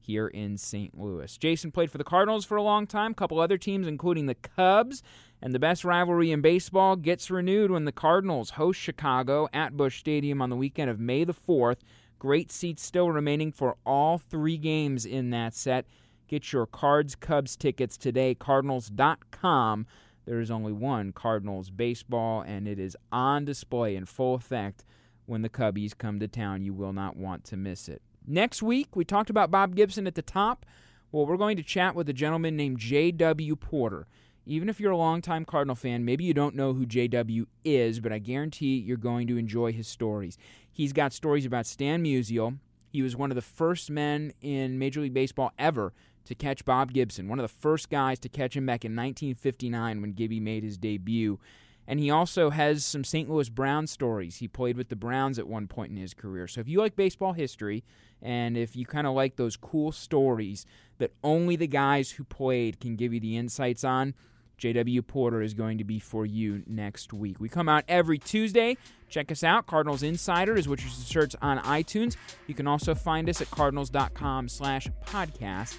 here 0.05 0.29
in 0.29 0.57
St. 0.57 0.99
Louis. 0.99 1.37
Jason 1.37 1.71
played 1.71 1.91
for 1.91 1.99
the 1.99 2.05
Cardinals 2.05 2.45
for 2.45 2.57
a 2.57 2.63
long 2.63 2.87
time, 2.87 3.13
a 3.13 3.15
couple 3.15 3.41
other 3.41 3.59
teams, 3.59 3.87
including 3.87 4.27
the 4.27 4.35
Cubs. 4.35 5.03
And 5.43 5.55
the 5.55 5.59
best 5.59 5.85
rivalry 5.85 6.31
in 6.31 6.41
baseball 6.41 6.97
gets 6.97 7.31
renewed 7.31 7.71
when 7.71 7.85
the 7.85 7.93
Cardinals 7.93 8.51
host 8.51 8.81
Chicago 8.81 9.49
at 9.53 9.77
Busch 9.77 9.99
Stadium 9.99 10.41
on 10.41 10.51
the 10.51 10.57
weekend 10.57 10.91
of 10.91 11.01
May 11.01 11.25
the 11.25 11.35
4th. 11.35 11.79
Great 12.19 12.51
seats 12.51 12.83
still 12.83 13.11
remaining 13.11 13.53
for 13.53 13.77
all 13.85 14.19
three 14.19 14.57
games 14.57 15.05
in 15.05 15.31
that 15.31 15.55
set. 15.55 15.87
Get 16.29 16.53
your 16.53 16.67
Cards 16.67 17.15
Cubs 17.15 17.57
tickets 17.57 17.99
today, 17.99 18.35
Cardinals.com. 18.35 19.87
There 20.25 20.41
is 20.41 20.51
only 20.51 20.73
one 20.73 21.13
Cardinals 21.13 21.71
baseball, 21.71 22.41
and 22.41 22.67
it 22.67 22.79
is 22.79 22.97
on 23.13 23.45
display 23.45 23.95
in 23.95 24.07
full 24.07 24.35
effect 24.35 24.85
when 25.27 25.43
the 25.43 25.51
Cubbies 25.51 25.97
come 25.97 26.19
to 26.21 26.29
town. 26.29 26.63
You 26.63 26.73
will 26.73 26.95
not 26.95 27.17
want 27.17 27.45
to 27.45 27.57
miss 27.57 27.89
it. 27.89 28.01
Next 28.27 28.63
week, 28.63 28.97
we 28.97 29.05
talked 29.05 29.31
about 29.31 29.51
Bob 29.51 29.75
Gibson 29.75 30.07
at 30.07 30.15
the 30.15 30.23
top. 30.23 30.65
Well, 31.13 31.27
we're 31.27 31.37
going 31.37 31.57
to 31.59 31.63
chat 31.63 31.95
with 31.95 32.09
a 32.09 32.15
gentleman 32.15 32.57
named 32.57 32.79
J.W. 32.79 33.57
Porter. 33.57 34.07
Even 34.47 34.69
if 34.69 34.81
you're 34.81 34.93
a 34.93 34.97
longtime 34.97 35.45
Cardinal 35.45 35.75
fan, 35.75 36.05
maybe 36.05 36.25
you 36.25 36.35
don't 36.35 36.55
know 36.55 36.73
who 36.73 36.87
J.W. 36.87 37.47
is, 37.65 38.01
but 38.01 38.13
I 38.13 38.19
guarantee 38.19 38.77
you're 38.79 38.97
going 38.97 39.27
to 39.29 39.37
enjoy 39.37 39.73
his 39.73 39.87
stories. 39.87 40.39
He's 40.73 40.93
got 40.93 41.13
stories 41.13 41.47
about 41.47 41.67
Stan 41.67 42.03
Musial. 42.03 42.59
He 42.91 43.03
was 43.03 43.17
one 43.17 43.31
of 43.31 43.35
the 43.35 43.43
first 43.43 43.91
men 43.91 44.33
in 44.41 44.79
Major 44.79 45.01
League 45.01 45.15
Baseball 45.15 45.53
ever 45.59 45.93
to 46.25 46.35
catch 46.35 46.65
Bob 46.65 46.93
Gibson, 46.93 47.29
one 47.29 47.39
of 47.39 47.45
the 47.45 47.49
first 47.61 47.91
guys 47.91 48.19
to 48.21 48.29
catch 48.29 48.57
him 48.57 48.67
back 48.67 48.85
in 48.85 48.93
1959 48.93 50.01
when 50.01 50.13
Gibby 50.13 50.41
made 50.41 50.65
his 50.65 50.79
debut. 50.79 51.39
And 51.87 52.01
he 52.01 52.11
also 52.11 52.51
has 52.51 52.85
some 52.85 53.05
St. 53.05 53.29
Louis 53.29 53.49
Browns 53.49 53.91
stories. 53.91 54.37
He 54.37 54.49
played 54.49 54.77
with 54.77 54.89
the 54.89 54.97
Browns 54.97 55.39
at 55.39 55.47
one 55.47 55.67
point 55.67 55.91
in 55.91 55.97
his 55.97 56.15
career. 56.15 56.49
So 56.49 56.61
if 56.61 56.69
you 56.69 56.79
like 56.79 56.97
baseball 56.97 57.33
history 57.35 57.85
and 58.23 58.57
if 58.57 58.75
you 58.75 58.87
kind 58.87 59.07
of 59.07 59.15
like 59.15 59.37
those 59.37 59.57
cool 59.57 59.93
stories 59.93 60.65
that 60.99 61.13
only 61.23 61.57
the 61.57 61.67
guys 61.67 62.13
who 62.13 62.25
played 62.25 62.81
can 62.81 62.97
give 62.97 63.13
you 63.13 63.21
the 63.21 63.37
insights 63.37 63.85
on, 63.85 64.15
JW 64.59 65.07
Porter 65.07 65.43
is 65.43 65.53
going 65.53 65.79
to 65.79 65.85
be 65.85 65.99
for 65.99 66.25
you 66.25 66.63
next 66.67 67.13
week. 67.13 67.41
We 67.41 67.49
come 67.49 67.69
out 67.69 67.85
every 67.89 68.19
Tuesday. 68.19 68.77
Check 69.09 69.31
us 69.31 69.45
out. 69.45 69.67
Cardinals 69.67 70.03
Insider 70.03 70.57
is 70.57 70.69
what 70.69 70.83
you 70.83 70.89
should 70.89 71.07
search 71.07 71.37
on 71.43 71.59
iTunes. 71.59 72.17
You 72.47 72.55
can 72.55 72.67
also 72.67 72.95
find 72.95 73.29
us 73.29 73.41
at 73.41 73.51
cardinals.com 73.51 74.49
slash 74.49 74.89
podcast 75.07 75.77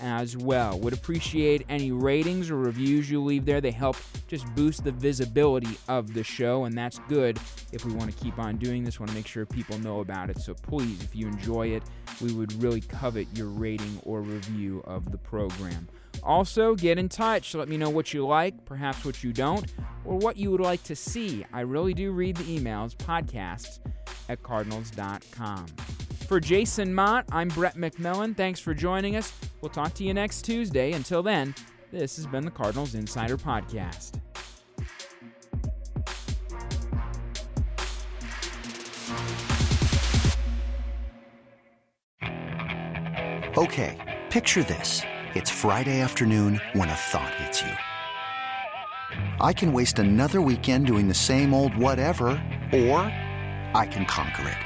as 0.00 0.36
well. 0.36 0.78
Would 0.80 0.92
appreciate 0.92 1.64
any 1.68 1.92
ratings 1.92 2.50
or 2.50 2.56
reviews 2.56 3.10
you 3.10 3.22
leave 3.22 3.44
there. 3.44 3.60
They 3.60 3.70
help 3.70 3.96
just 4.28 4.46
boost 4.54 4.84
the 4.84 4.92
visibility 4.92 5.78
of 5.88 6.14
the 6.14 6.24
show, 6.24 6.64
and 6.64 6.76
that's 6.76 6.98
good 7.08 7.38
if 7.72 7.84
we 7.84 7.92
want 7.92 8.10
to 8.10 8.24
keep 8.24 8.38
on 8.38 8.56
doing 8.56 8.84
this. 8.84 8.98
Want 9.00 9.10
to 9.10 9.16
make 9.16 9.26
sure 9.26 9.46
people 9.46 9.78
know 9.78 10.00
about 10.00 10.30
it. 10.30 10.38
So 10.38 10.54
please, 10.54 11.02
if 11.02 11.14
you 11.14 11.26
enjoy 11.26 11.68
it, 11.68 11.82
we 12.20 12.32
would 12.32 12.52
really 12.62 12.80
covet 12.80 13.26
your 13.36 13.48
rating 13.48 14.00
or 14.04 14.20
review 14.20 14.82
of 14.86 15.10
the 15.10 15.18
program. 15.18 15.88
Also, 16.22 16.74
get 16.74 16.98
in 16.98 17.08
touch. 17.08 17.54
Let 17.54 17.68
me 17.68 17.76
know 17.76 17.90
what 17.90 18.12
you 18.12 18.26
like, 18.26 18.64
perhaps 18.64 19.04
what 19.04 19.22
you 19.22 19.32
don't, 19.32 19.66
or 20.04 20.16
what 20.16 20.36
you 20.36 20.50
would 20.50 20.60
like 20.60 20.82
to 20.84 20.96
see. 20.96 21.44
I 21.52 21.60
really 21.60 21.94
do 21.94 22.12
read 22.12 22.36
the 22.36 22.58
emails, 22.58 22.96
podcasts 22.96 23.80
at 24.28 24.42
cardinals.com. 24.42 25.66
For 26.26 26.40
Jason 26.40 26.92
Motte, 26.92 27.24
I'm 27.30 27.46
Brett 27.46 27.76
McMillan. 27.76 28.36
Thanks 28.36 28.58
for 28.58 28.74
joining 28.74 29.14
us. 29.14 29.32
We'll 29.60 29.70
talk 29.70 29.94
to 29.94 30.02
you 30.04 30.12
next 30.12 30.42
Tuesday. 30.42 30.90
Until 30.90 31.22
then, 31.22 31.54
this 31.92 32.16
has 32.16 32.26
been 32.26 32.44
the 32.44 32.50
Cardinals 32.50 32.96
Insider 32.96 33.36
Podcast. 33.36 34.20
Okay, 43.56 44.20
picture 44.28 44.64
this. 44.64 45.02
It's 45.34 45.50
Friday 45.50 46.00
afternoon 46.00 46.60
when 46.72 46.88
a 46.88 46.94
thought 46.94 47.32
hits 47.36 47.62
you. 47.62 47.72
I 49.40 49.52
can 49.52 49.72
waste 49.72 50.00
another 50.00 50.42
weekend 50.42 50.86
doing 50.86 51.06
the 51.06 51.14
same 51.14 51.54
old 51.54 51.76
whatever, 51.76 52.26
or 52.72 52.98
I 53.74 53.88
can 53.88 54.04
conquer 54.06 54.48
it. 54.48 54.65